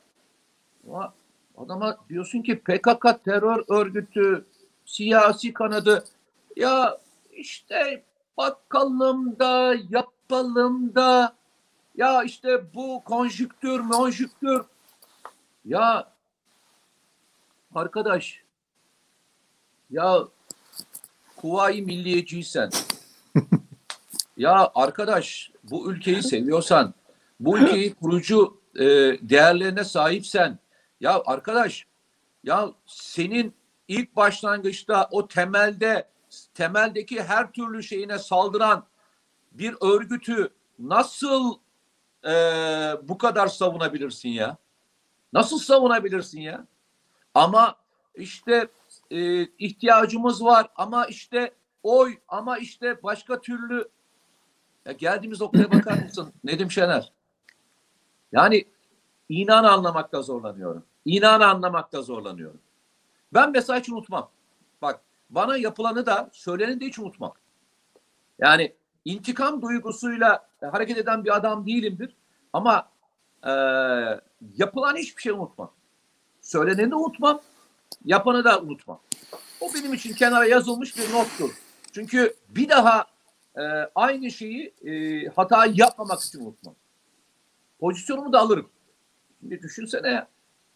[0.87, 1.13] Ama
[1.57, 4.45] adama diyorsun ki PKK terör örgütü
[4.85, 6.05] siyasi kanadı
[6.55, 6.97] ya
[7.31, 8.03] işte
[8.37, 11.35] bakalım da yapalım da
[11.95, 14.65] ya işte bu konjüktür monjüktür
[15.65, 16.11] ya
[17.75, 18.43] arkadaş
[19.89, 20.27] ya
[21.41, 22.69] Kuvayi milliyeciysen
[24.37, 26.93] ya arkadaş bu ülkeyi seviyorsan
[27.39, 28.85] bu ülkeyi kurucu e,
[29.21, 30.59] değerlerine sahipsen
[30.99, 31.85] ya arkadaş
[32.43, 33.53] ya senin
[33.87, 36.09] ilk başlangıçta o temelde
[36.53, 38.85] temeldeki her türlü şeyine saldıran
[39.51, 41.53] bir örgütü nasıl
[42.25, 42.33] e,
[43.03, 44.57] bu kadar savunabilirsin ya?
[45.33, 46.65] Nasıl savunabilirsin ya?
[47.33, 47.75] Ama
[48.15, 48.67] işte
[49.11, 51.53] e, ihtiyacımız var ama işte
[51.83, 53.89] oy ama işte başka türlü
[54.85, 57.11] ya geldiğimiz noktaya bakar mısın Nedim Şener?
[58.31, 58.65] Yani
[59.29, 60.85] inan anlamakta zorlanıyorum.
[61.05, 62.59] İnan anlamakta zorlanıyorum.
[63.33, 64.29] Ben mesela hiç unutmam.
[64.81, 67.33] Bak bana yapılanı da söyleneni de hiç unutmam.
[68.39, 68.73] Yani
[69.05, 72.15] intikam duygusuyla hareket eden bir adam değilimdir.
[72.53, 72.89] Ama
[73.43, 73.51] e,
[74.57, 75.71] yapılan hiçbir şey unutmam.
[76.41, 77.41] Söyleneni de unutmam.
[78.05, 78.99] Yapanı da unutmam.
[79.59, 81.51] O benim için kenara yazılmış bir nottur.
[81.91, 83.05] Çünkü bir daha
[83.55, 83.61] e,
[83.95, 86.75] aynı şeyi e, hatayı yapmamak için unutmam.
[87.79, 88.69] Pozisyonumu da alırım.
[89.39, 90.27] Şimdi düşünsene.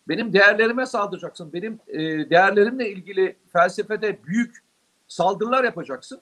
[0.08, 1.54] Benim değerlerime saldıracaksın.
[1.54, 2.00] Benim e,
[2.30, 4.64] değerlerimle ilgili felsefede büyük
[5.08, 6.22] saldırılar yapacaksın.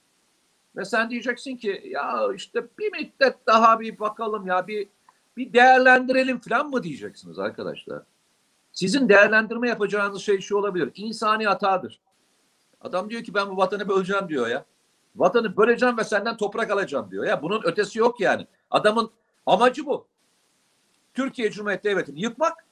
[0.75, 4.87] Ve sen diyeceksin ki ya işte bir müddet daha bir bakalım ya bir
[5.37, 8.03] bir değerlendirelim falan mı diyeceksiniz arkadaşlar.
[8.73, 10.91] Sizin değerlendirme yapacağınız şey şu olabilir.
[10.95, 11.99] İnsani hatadır.
[12.81, 14.65] Adam diyor ki ben bu vatanı böleceğim diyor ya.
[15.15, 17.25] Vatanı böleceğim ve senden toprak alacağım diyor.
[17.25, 18.47] Ya bunun ötesi yok yani.
[18.71, 19.11] Adamın
[19.45, 20.07] amacı bu.
[21.13, 22.65] Türkiye Cumhuriyeti Devleti'ni yıkmak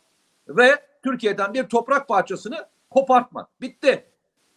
[0.48, 3.62] ve Türkiye'den bir toprak parçasını kopartmak.
[3.62, 4.06] Bitti.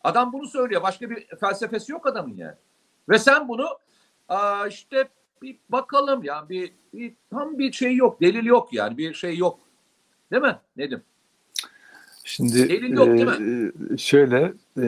[0.05, 0.82] Adam bunu söylüyor.
[0.82, 2.57] Başka bir felsefesi yok adamın yani.
[3.09, 3.78] Ve sen bunu
[4.28, 5.09] aa, işte
[5.42, 8.20] bir bakalım ya bir, bir tam bir şey yok.
[8.20, 8.99] Delil yok yani.
[8.99, 9.61] Bir şey yok.
[10.32, 11.03] Değil mi Nedim?
[12.24, 13.72] Şimdi Delil yok, değil mi?
[13.94, 14.86] e, şöyle e,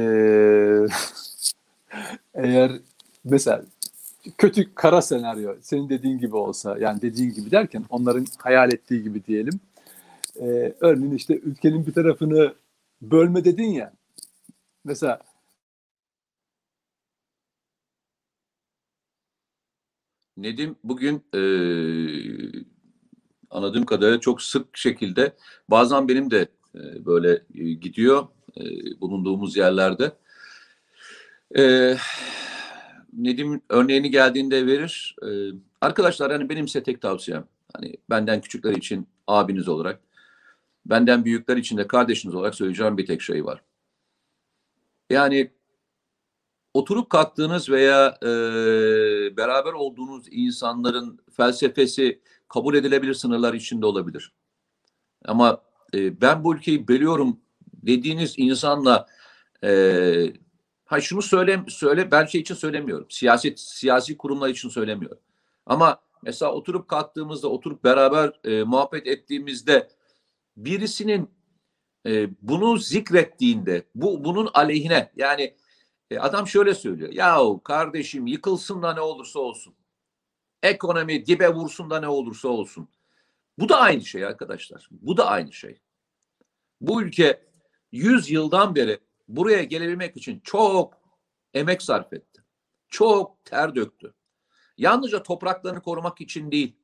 [2.35, 2.73] eğer
[3.25, 3.65] mesela
[4.39, 9.25] kötü kara senaryo senin dediğin gibi olsa yani dediğin gibi derken onların hayal ettiği gibi
[9.25, 9.61] diyelim.
[10.41, 12.55] E, örneğin işte ülkenin bir tarafını
[13.03, 13.93] bölme dedin ya.
[14.85, 15.21] Mesela
[20.37, 21.41] Nedim bugün e,
[23.51, 25.37] anladığım kadarıyla çok sık şekilde
[25.71, 28.65] bazen benim de e, böyle e, gidiyor e,
[29.01, 30.13] bulunduğumuz yerlerde.
[31.59, 31.97] E,
[33.17, 35.17] Nedim örneğini geldiğinde verir.
[35.23, 35.29] E,
[35.81, 40.01] arkadaşlar hani benim size tek tavsiyem hani benden küçükler için abiniz olarak
[40.87, 43.63] benden büyükler için de kardeşiniz olarak söyleyeceğim bir tek şey var.
[45.11, 45.51] Yani
[46.75, 48.27] oturup kalktığınız veya e,
[49.37, 54.33] beraber olduğunuz insanların felsefesi kabul edilebilir sınırlar içinde olabilir.
[55.25, 55.63] Ama
[55.95, 57.41] e, ben bu ülkeyi bölüyorum
[57.83, 59.07] dediğiniz insanla
[59.65, 60.33] e,
[60.87, 63.07] Ha şunu söyle söyle ben şey için söylemiyorum.
[63.11, 65.19] Siyaset siyasi kurumlar için söylemiyorum.
[65.67, 69.89] Ama mesela oturup kalktığımızda oturup beraber e, muhabbet ettiğimizde
[70.57, 71.31] birisinin
[72.07, 75.57] e, bunu zikrettiğinde bu bunun aleyhine yani
[76.11, 77.13] e, adam şöyle söylüyor.
[77.13, 79.75] Yahu kardeşim yıkılsın da ne olursa olsun.
[80.63, 82.89] Ekonomi dibe vursun da ne olursa olsun.
[83.59, 84.89] Bu da aynı şey arkadaşlar.
[84.91, 85.81] Bu da aynı şey.
[86.81, 87.47] Bu ülke
[87.93, 88.99] 100 yıldan beri
[89.29, 90.95] buraya gelebilmek için çok
[91.55, 92.43] emek sarf etti.
[92.89, 94.15] Çok ter döktü.
[94.79, 96.77] Yalnızca topraklarını korumak için değil.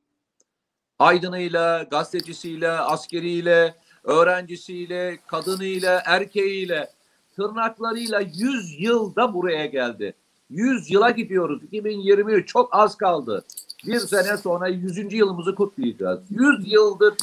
[0.99, 6.89] Aydınıyla, gazetecisiyle, askeriyle, öğrencisiyle, kadınıyla, erkeğiyle,
[7.35, 10.15] tırnaklarıyla 100 yılda buraya geldi.
[10.53, 11.63] 100 yıla gidiyoruz.
[11.63, 13.45] 2023 çok az kaldı.
[13.87, 15.13] Bir sene sonra 100.
[15.13, 16.19] yılımızı kutlayacağız.
[16.29, 17.13] 100 yıldır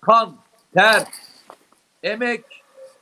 [0.00, 0.36] kan,
[0.74, 1.04] ter,
[2.02, 2.44] emek,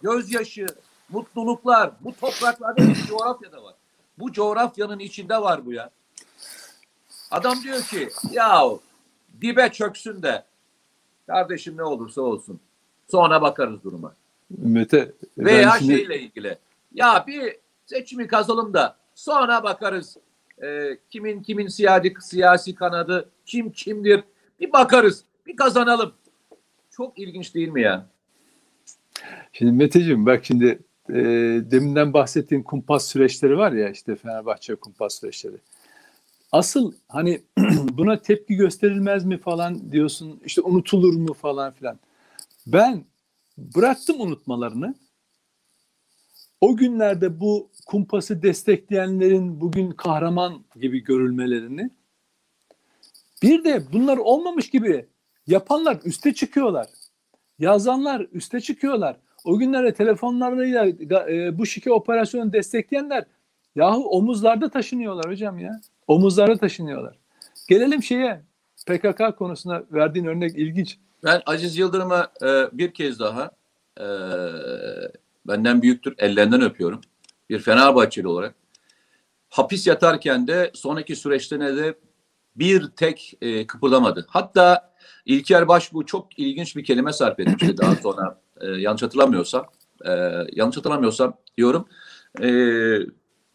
[0.03, 0.67] gözyaşı,
[1.09, 3.75] mutluluklar bu topraklarda bu coğrafyada var.
[4.19, 5.91] Bu coğrafyanın içinde var bu ya.
[7.31, 8.63] Adam diyor ki ya
[9.41, 10.45] dibe çöksün de
[11.27, 12.61] kardeşim ne olursa olsun.
[13.11, 14.15] Sonra bakarız duruma.
[14.51, 16.59] Mete Veya şimdi- şeyle ilgili.
[16.95, 17.57] Ya bir
[17.87, 20.17] seçimi kazalım da sonra bakarız.
[20.63, 24.25] Ee, kimin kimin siyasi, siyasi kanadı, kim kimdir
[24.61, 25.25] bir bakarız.
[25.47, 26.13] Bir kazanalım.
[26.91, 28.07] Çok ilginç değil mi ya?
[29.53, 31.15] Şimdi Meteciğim bak şimdi e,
[31.71, 35.57] deminden bahsettiğin kumpas süreçleri var ya işte Fenerbahçe kumpas süreçleri.
[36.53, 37.41] Asıl hani
[37.93, 41.99] buna tepki gösterilmez mi falan diyorsun işte unutulur mu falan filan.
[42.67, 43.05] Ben
[43.59, 44.95] bıraktım unutmalarını.
[46.67, 51.91] O günlerde bu kumpası destekleyenlerin bugün kahraman gibi görülmelerini
[53.43, 55.07] bir de bunlar olmamış gibi
[55.47, 56.87] yapanlar üste çıkıyorlar.
[57.59, 59.17] Yazanlar üste çıkıyorlar.
[59.45, 60.87] O günlerde telefonlarıyla
[61.31, 63.25] e, bu şike operasyonu destekleyenler
[63.77, 65.81] yahu omuzlarda taşınıyorlar hocam ya.
[66.07, 67.17] Omuzlarda taşınıyorlar.
[67.69, 68.41] Gelelim şeye
[68.87, 70.99] PKK konusuna verdiğin örnek ilginç.
[71.25, 73.51] Ben Aziz Yıldırım'a e, bir kez daha
[74.01, 74.07] e,
[75.49, 77.01] benden büyüktür, ellerinden öpüyorum.
[77.51, 78.55] Bir Fenerbahçeli olarak.
[79.51, 81.95] Hapis yatarken de sonraki süreçte ne de
[82.57, 84.27] bir tek e, kıpırdamadı.
[84.29, 84.95] Hatta
[85.27, 89.67] İlker Başbuğ çok ilginç bir kelime sarf etmişti daha sonra e, yanlış hatırlamıyorsam.
[90.05, 90.11] E,
[90.53, 91.89] yanlış hatırlamıyorsam diyorum.
[92.43, 92.49] E,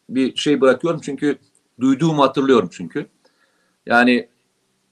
[0.10, 1.38] bir şey bırakıyorum çünkü
[1.80, 3.08] duyduğumu hatırlıyorum çünkü.
[3.86, 4.30] Yani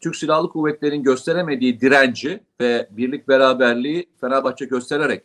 [0.02, 5.24] Türk Silahlı Kuvvetleri'nin gösteremediği direnci ve birlik beraberliği Fenerbahçe göstererek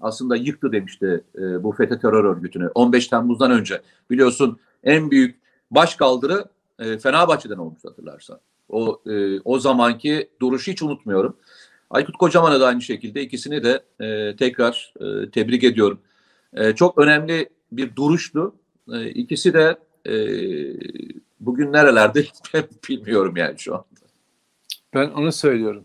[0.00, 2.70] aslında yıktı demişti e, bu FETÖ terör örgütünü.
[2.74, 3.80] 15 Temmuz'dan önce
[4.10, 5.40] biliyorsun en büyük
[5.70, 6.44] baş kaldırı
[6.78, 8.40] e, Fenerbahçe'den olmuş hatırlarsan.
[8.68, 11.36] O e, o zamanki duruşu hiç unutmuyorum.
[11.90, 16.00] Aykut Kocaman'a da aynı şekilde ikisini de e, tekrar e, tebrik ediyorum.
[16.54, 18.54] E, çok önemli bir duruştu.
[18.92, 20.14] E, ikisi de e,
[21.40, 22.24] bugün nerelerde
[22.88, 23.84] bilmiyorum yani şu an.
[24.94, 25.84] Ben onu söylüyorum.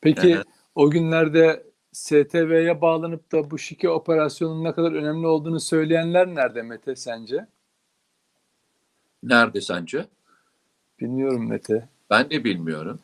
[0.00, 0.46] Peki Evet.
[0.74, 1.62] o günlerde
[1.94, 7.46] STV'ye bağlanıp da bu şike operasyonunun ne kadar önemli olduğunu söyleyenler nerede Mete sence?
[9.22, 10.06] Nerede sence?
[11.00, 11.88] Bilmiyorum Mete.
[12.10, 13.00] Ben de bilmiyorum.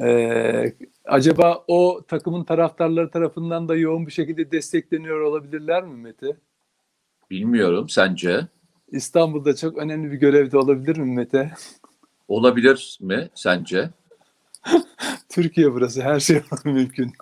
[0.00, 0.72] Ee,
[1.04, 6.36] acaba o takımın taraftarları tarafından da yoğun bir şekilde destekleniyor olabilirler mi Mete?
[7.30, 7.88] Bilmiyorum.
[7.88, 8.46] Sence?
[8.88, 11.52] İstanbul'da çok önemli bir görevde olabilir mi Mete?
[12.28, 13.90] Olabilir mi sence?
[15.28, 17.12] Türkiye burası her şey mümkün.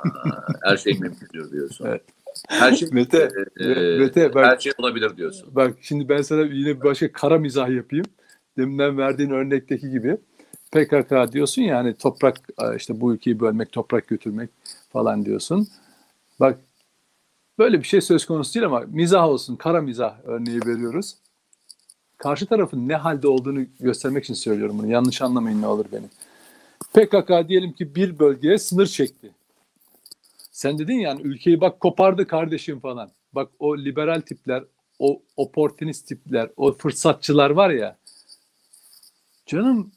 [0.62, 1.86] Her şey mümkün diyorsun.
[1.86, 2.02] Evet.
[2.48, 3.28] Her şey Mete,
[3.60, 3.66] e,
[3.98, 5.48] Mete bak, her şey olabilir diyorsun.
[5.54, 8.06] bak şimdi ben sana yine bir başka kara mizah yapayım.
[8.58, 10.16] Deminden verdiğin örnekteki gibi.
[10.72, 12.36] PKK diyorsun ya hani toprak
[12.76, 14.50] işte bu ülkeyi bölmek, toprak götürmek
[14.92, 15.68] falan diyorsun.
[16.40, 16.58] Bak
[17.58, 21.16] böyle bir şey söz konusu değil ama mizah olsun, kara mizah örneği veriyoruz.
[22.18, 24.90] Karşı tarafın ne halde olduğunu göstermek için söylüyorum bunu.
[24.90, 26.06] Yanlış anlamayın ne olur beni.
[26.96, 29.30] PKK diyelim ki bir bölgeye sınır çekti.
[30.52, 33.10] Sen dedin yani ülkeyi bak kopardı kardeşim falan.
[33.32, 34.64] Bak o liberal tipler,
[34.98, 37.98] o oportunist tipler, o fırsatçılar var ya.
[39.46, 39.92] Canım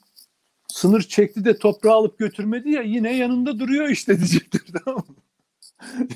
[0.68, 5.16] sınır çekti de toprağı alıp götürmedi ya yine yanında duruyor işte diyecektir tamam mı?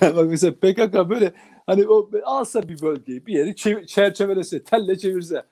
[0.01, 1.33] Yani bak mesela PKK böyle
[1.65, 5.43] hani o alsa bir bölgeyi bir yeri çev- çerçevelese, telle çevirse.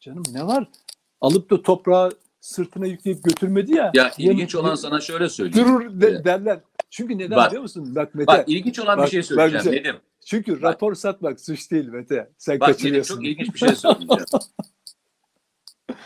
[0.00, 0.68] Canım ne var?
[1.20, 2.10] Alıp da toprağı
[2.46, 3.90] sırtına yükleyip götürmedi ya.
[3.94, 5.68] Ya ilginç Yan- olan sana şöyle söyleyeyim.
[5.68, 6.24] durur de- Evet.
[6.24, 6.60] derler.
[6.90, 7.48] Çünkü neden Bak.
[7.50, 7.94] biliyor musun?
[7.94, 8.26] Bak Mete.
[8.26, 9.64] Bak ilginç olan Bak, bir şey bak söyleyeceğim.
[9.64, 9.72] güzel.
[9.72, 9.96] Nedim.
[10.26, 10.62] Çünkü Bak.
[10.62, 12.30] rapor satmak suç değil Mete.
[12.38, 13.14] Sen Bak kaçırıyorsun.
[13.14, 14.24] çok ilginç bir şey söyleyeceğim.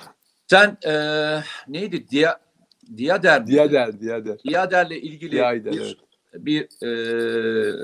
[0.47, 2.09] Sen eee neydi?
[2.11, 2.39] Dia,
[2.97, 3.47] Diyader.
[3.47, 4.39] Diyader, Diyader.
[4.45, 5.97] Diyader'le ilgili Diyader, bir, evet.
[6.35, 7.75] bir eee,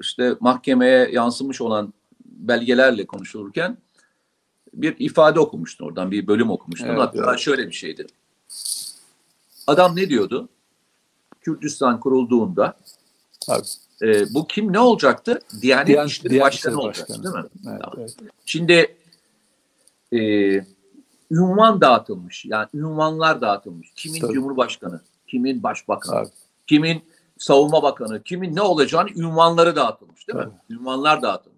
[0.00, 3.76] işte mahkemeye yansımış olan belgelerle konuşulurken
[4.74, 6.86] bir ifade okumuştun oradan bir bölüm okumuştun.
[6.88, 7.38] Evet, Hatta evet.
[7.38, 8.06] şöyle bir şeydi.
[9.66, 10.48] Adam ne diyordu?
[11.40, 12.74] Kürdistan kurulduğunda
[14.02, 15.40] e, bu kim ne olacaktı?
[15.62, 17.44] Diyanet, Diyanet- İşleri Diyanet Başkanı olacaktı değil mi?
[17.68, 17.94] evet, Tamam.
[17.98, 18.16] evet.
[18.46, 18.96] Şimdi
[20.12, 20.18] e,
[21.30, 22.44] ünvan dağıtılmış.
[22.44, 23.92] Yani ünvanlar dağıtılmış.
[23.96, 24.32] Kimin Tabii.
[24.32, 26.28] Cumhurbaşkanı, kimin Başbakanı, Abi.
[26.66, 27.02] kimin
[27.38, 30.52] Savunma Bakanı, kimin ne olacağını ünvanları dağıtılmış değil mi?
[30.70, 31.51] Ünvanlar dağıtılmış.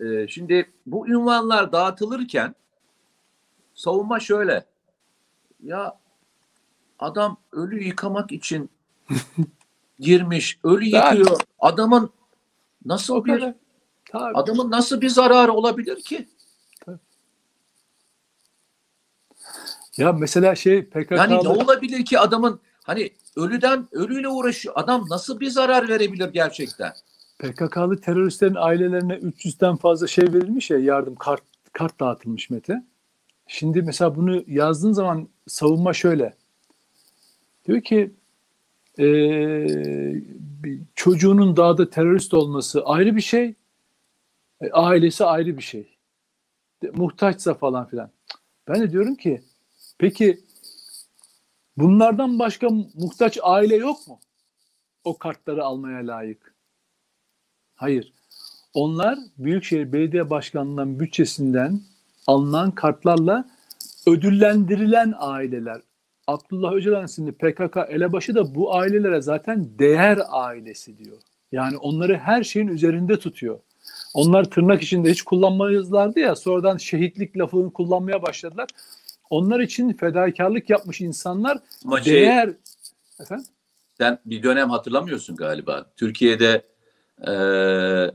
[0.00, 2.54] E, şimdi bu ünvanlar dağıtılırken
[3.74, 4.64] savunma şöyle.
[5.62, 5.98] Ya
[6.98, 8.70] adam ölü yıkamak için
[9.98, 11.40] girmiş, ölü yıkıyor.
[11.58, 12.10] Adamın
[12.84, 13.54] nasıl O bir kadar.
[14.12, 14.38] Tabii.
[14.38, 16.28] adamın nasıl bir zararı olabilir ki?
[19.96, 24.74] Ya mesela şey PKK'lı Yani ne olabilir ki adamın hani ölüden ölüyle uğraşıyor.
[24.78, 26.92] Adam nasıl bir zarar verebilir gerçekten?
[27.42, 32.82] PKK'lı teröristlerin ailelerine 300'den fazla şey verilmiş ya yardım kart kart dağıtılmış Mete.
[33.46, 36.34] Şimdi mesela bunu yazdığın zaman savunma şöyle.
[37.66, 38.14] Diyor ki
[40.62, 43.54] bir çocuğunun dağda terörist olması ayrı bir şey.
[44.60, 45.96] e, ailesi ayrı bir şey.
[46.82, 48.10] De- muhtaçsa falan filan.
[48.68, 49.42] Ben de diyorum ki
[49.98, 50.40] peki
[51.76, 54.20] bunlardan başka muhtaç aile yok mu?
[55.04, 56.51] O kartları almaya layık.
[57.82, 58.12] Hayır.
[58.74, 61.80] Onlar Büyükşehir Belediye Başkanlığı'ndan bütçesinden
[62.26, 63.44] alınan kartlarla
[64.06, 65.80] ödüllendirilen aileler.
[66.26, 71.16] Abdullah Öcalan isimli PKK elebaşı da bu ailelere zaten değer ailesi diyor.
[71.52, 73.58] Yani onları her şeyin üzerinde tutuyor.
[74.14, 78.68] Onlar tırnak içinde hiç kullanmazlardı ya sonradan şehitlik lafını kullanmaya başladılar.
[79.30, 82.50] Onlar için fedakarlık yapmış insanlar Ama şey, değer
[83.20, 83.46] efendim
[83.98, 85.86] sen bir dönem hatırlamıyorsun galiba.
[85.96, 86.71] Türkiye'de
[87.26, 88.10] eee,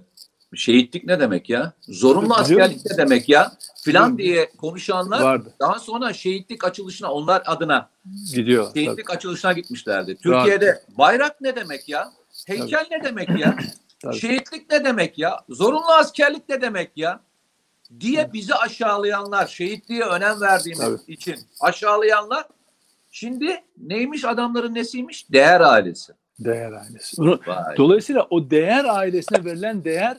[0.55, 1.73] şehitlik ne demek ya?
[1.81, 3.51] Zorunlu Tabii, askerlik ne demek ya?
[3.83, 5.53] Filan diye konuşanlar vardı.
[5.59, 7.89] daha sonra şehitlik açılışına onlar adına
[8.33, 8.67] Gidiyor.
[8.67, 8.79] tabii.
[8.85, 10.17] şehitlik açılışına gitmişlerdi.
[10.17, 12.11] Türkiye'de bayrak ne demek ya?
[12.47, 13.55] Heykel ne demek ya?
[14.03, 14.19] Tabii.
[14.19, 15.39] Şehitlik ne demek ya?
[15.49, 17.19] Zorunlu askerlik ne demek ya?
[17.99, 21.11] Diye bizi aşağılayanlar, şehitliğe önem verdiğimiz Tabii.
[21.13, 22.45] için aşağılayanlar
[23.11, 25.31] şimdi neymiş adamların nesiymiş?
[25.31, 26.13] Değer ailesi.
[26.39, 27.17] Değer ailesi.
[27.17, 27.77] Bunu- Vay.
[27.77, 30.17] Dolayısıyla o değer ailesine verilen değer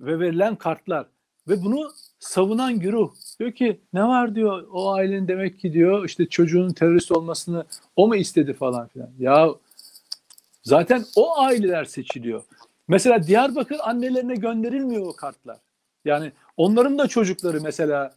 [0.00, 1.06] ve verilen kartlar
[1.48, 6.26] ve bunu savunan güruh diyor ki ne var diyor o ailenin demek ki diyor işte
[6.26, 7.64] çocuğun terörist olmasını
[7.96, 9.10] o mu istedi falan filan.
[9.18, 9.48] Ya
[10.62, 12.42] zaten o aileler seçiliyor.
[12.88, 15.58] Mesela Diyarbakır annelerine gönderilmiyor o kartlar.
[16.04, 18.14] Yani onların da çocukları mesela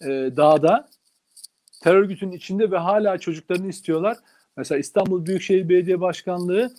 [0.00, 0.88] e, dağda
[1.82, 4.16] terör örgütünün içinde ve hala çocuklarını istiyorlar.
[4.56, 6.70] Mesela İstanbul Büyükşehir Belediye Başkanlığı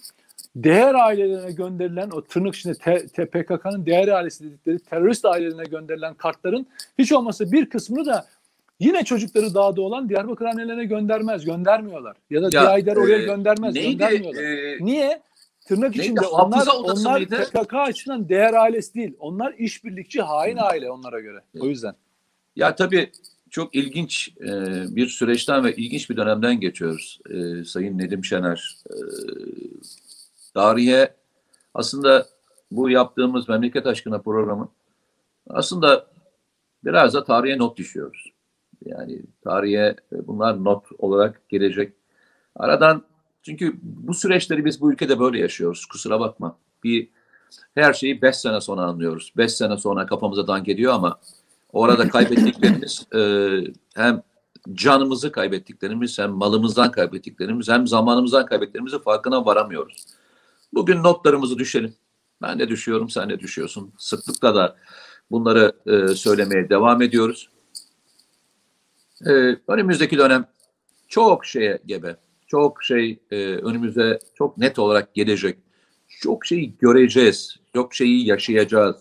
[0.55, 6.13] değer ailelerine gönderilen o tırnak içinde T- T- PKK'nın değer ailesi dedikleri terörist ailelerine gönderilen
[6.13, 6.67] kartların
[6.97, 8.25] hiç olmazsa bir kısmını da
[8.80, 12.17] yine çocukları dağda olan Diyarbakır annelerine göndermez, göndermiyorlar.
[12.30, 13.91] Ya da Ya, Diyader oraya e, göndermez, Neydi?
[13.97, 14.41] göndermiyorlar.
[14.43, 15.21] e, Niye?
[15.67, 16.01] Tırnak Neydi?
[16.05, 17.43] içinde onlar, onlar mıydı?
[17.53, 19.13] PKK açısından değer ailesi değil.
[19.19, 21.39] Onlar işbirlikçi hain aile onlara göre.
[21.59, 21.93] O yüzden.
[22.55, 23.11] ya tabii
[23.50, 24.52] çok ilginç e,
[24.95, 27.20] bir süreçten ve ilginç bir dönemden geçiyoruz.
[27.30, 28.78] E, Sayın Nedim Şener.
[28.89, 28.95] E,
[30.54, 31.16] tarihe
[31.74, 32.28] aslında
[32.72, 34.70] bu yaptığımız Memleket Aşkına programı
[35.50, 36.08] aslında
[36.86, 38.32] biraz da tarihe not düşüyoruz.
[38.86, 41.93] Yani tarihe e, bunlar not olarak gelecek.
[42.56, 43.04] Aradan
[43.43, 45.86] çünkü bu süreçleri biz bu ülkede böyle yaşıyoruz.
[45.86, 46.58] Kusura bakma.
[46.84, 47.10] Bir
[47.76, 49.34] her şeyi 5 sene sonra anlıyoruz.
[49.38, 51.20] 5 sene sonra kafamıza dank ediyor ama
[51.78, 53.21] orada kaybettiklerimiz e,
[53.95, 54.23] hem
[54.73, 60.05] canımızı kaybettiklerimiz hem malımızdan kaybettiklerimiz hem zamanımızdan kaybettiklerimizin farkına varamıyoruz.
[60.73, 61.93] Bugün notlarımızı düşelim.
[62.41, 63.93] Ben de düşüyorum, sen de düşüyorsun.
[63.97, 64.75] Sıklıkla da
[65.32, 67.49] bunları e, söylemeye devam ediyoruz.
[69.25, 69.32] E,
[69.67, 70.45] önümüzdeki dönem
[71.07, 72.15] çok şeye gebe,
[72.47, 75.57] çok şey e, önümüze çok net olarak gelecek.
[76.07, 78.95] Çok şeyi göreceğiz, çok şeyi yaşayacağız.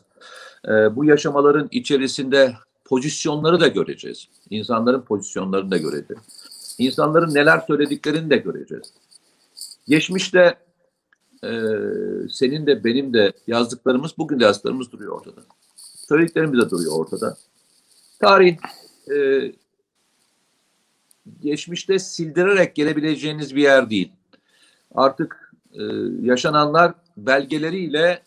[0.68, 2.54] E, bu yaşamaların içerisinde
[2.86, 4.28] pozisyonları da göreceğiz.
[4.50, 6.22] İnsanların pozisyonlarını da göreceğiz.
[6.78, 8.92] İnsanların neler söylediklerini de göreceğiz.
[9.88, 10.54] Geçmişte
[11.44, 11.50] e,
[12.30, 15.40] senin de benim de yazdıklarımız, bugün de yazdıklarımız duruyor ortada.
[16.08, 17.36] Söylediklerimiz de duruyor ortada.
[18.20, 18.56] Tarih
[19.14, 19.52] e,
[21.42, 24.12] geçmişte sildirerek gelebileceğiniz bir yer değil.
[24.94, 25.82] Artık e,
[26.22, 28.22] yaşananlar belgeleriyle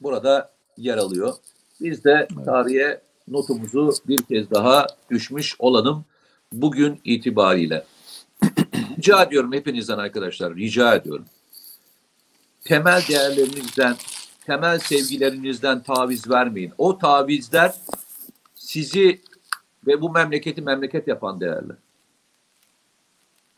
[0.00, 1.34] burada yer alıyor.
[1.80, 6.04] Biz de tarihe notumuzu bir kez daha düşmüş olalım
[6.52, 7.84] bugün itibariyle.
[8.98, 11.24] rica ediyorum hepinizden arkadaşlar, rica ediyorum.
[12.64, 13.96] Temel değerlerinizden,
[14.46, 16.72] temel sevgilerinizden taviz vermeyin.
[16.78, 17.74] O tavizler
[18.54, 19.20] sizi
[19.86, 21.76] ve bu memleketi memleket yapan değerler.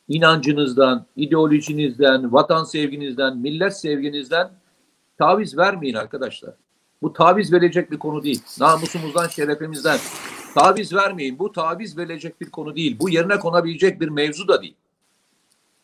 [0.08, 4.50] İnancınızdan, ideolojinizden, vatan sevginizden, millet sevginizden
[5.18, 6.54] taviz vermeyin arkadaşlar.
[7.02, 8.42] Bu taviz verecek bir konu değil.
[8.60, 9.98] Namusumuzdan, şerefimizden
[10.54, 11.38] taviz vermeyin.
[11.38, 12.96] Bu taviz verilecek bir konu değil.
[13.00, 14.76] Bu yerine konabilecek bir mevzu da değil.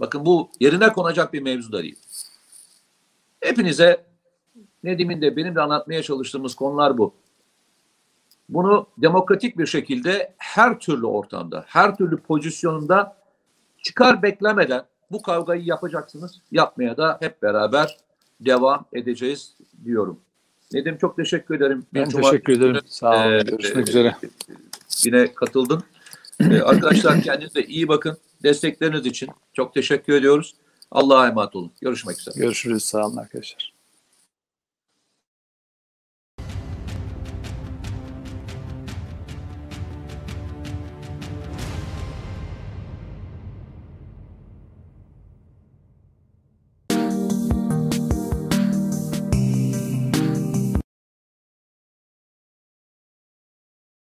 [0.01, 1.99] Bakın bu yerine konacak bir mevzu da değil.
[3.41, 4.07] Hepinize
[4.85, 7.15] Nedim'in de benim de anlatmaya çalıştığımız konular bu.
[8.49, 13.17] Bunu demokratik bir şekilde her türlü ortamda, her türlü pozisyonunda
[13.83, 16.41] çıkar beklemeden bu kavgayı yapacaksınız.
[16.53, 17.99] Yapmaya da hep beraber
[18.41, 20.21] devam edeceğiz diyorum.
[20.73, 21.87] Nedim çok teşekkür ederim.
[21.95, 22.67] Ben Bir teşekkür ederim.
[22.69, 23.39] cumartesi Sağ olun.
[23.39, 24.17] günü, Görüşmek e, üzere.
[25.05, 25.83] Yine katıldın.
[26.41, 28.17] E, arkadaşlar kendinize iyi bakın.
[28.43, 30.55] Destekleriniz için çok teşekkür ediyoruz.
[30.91, 31.73] Allah'a emanet olun.
[31.81, 32.35] Görüşmek üzere.
[32.41, 32.85] Görüşürüz.
[32.85, 33.76] Sağ olun arkadaşlar.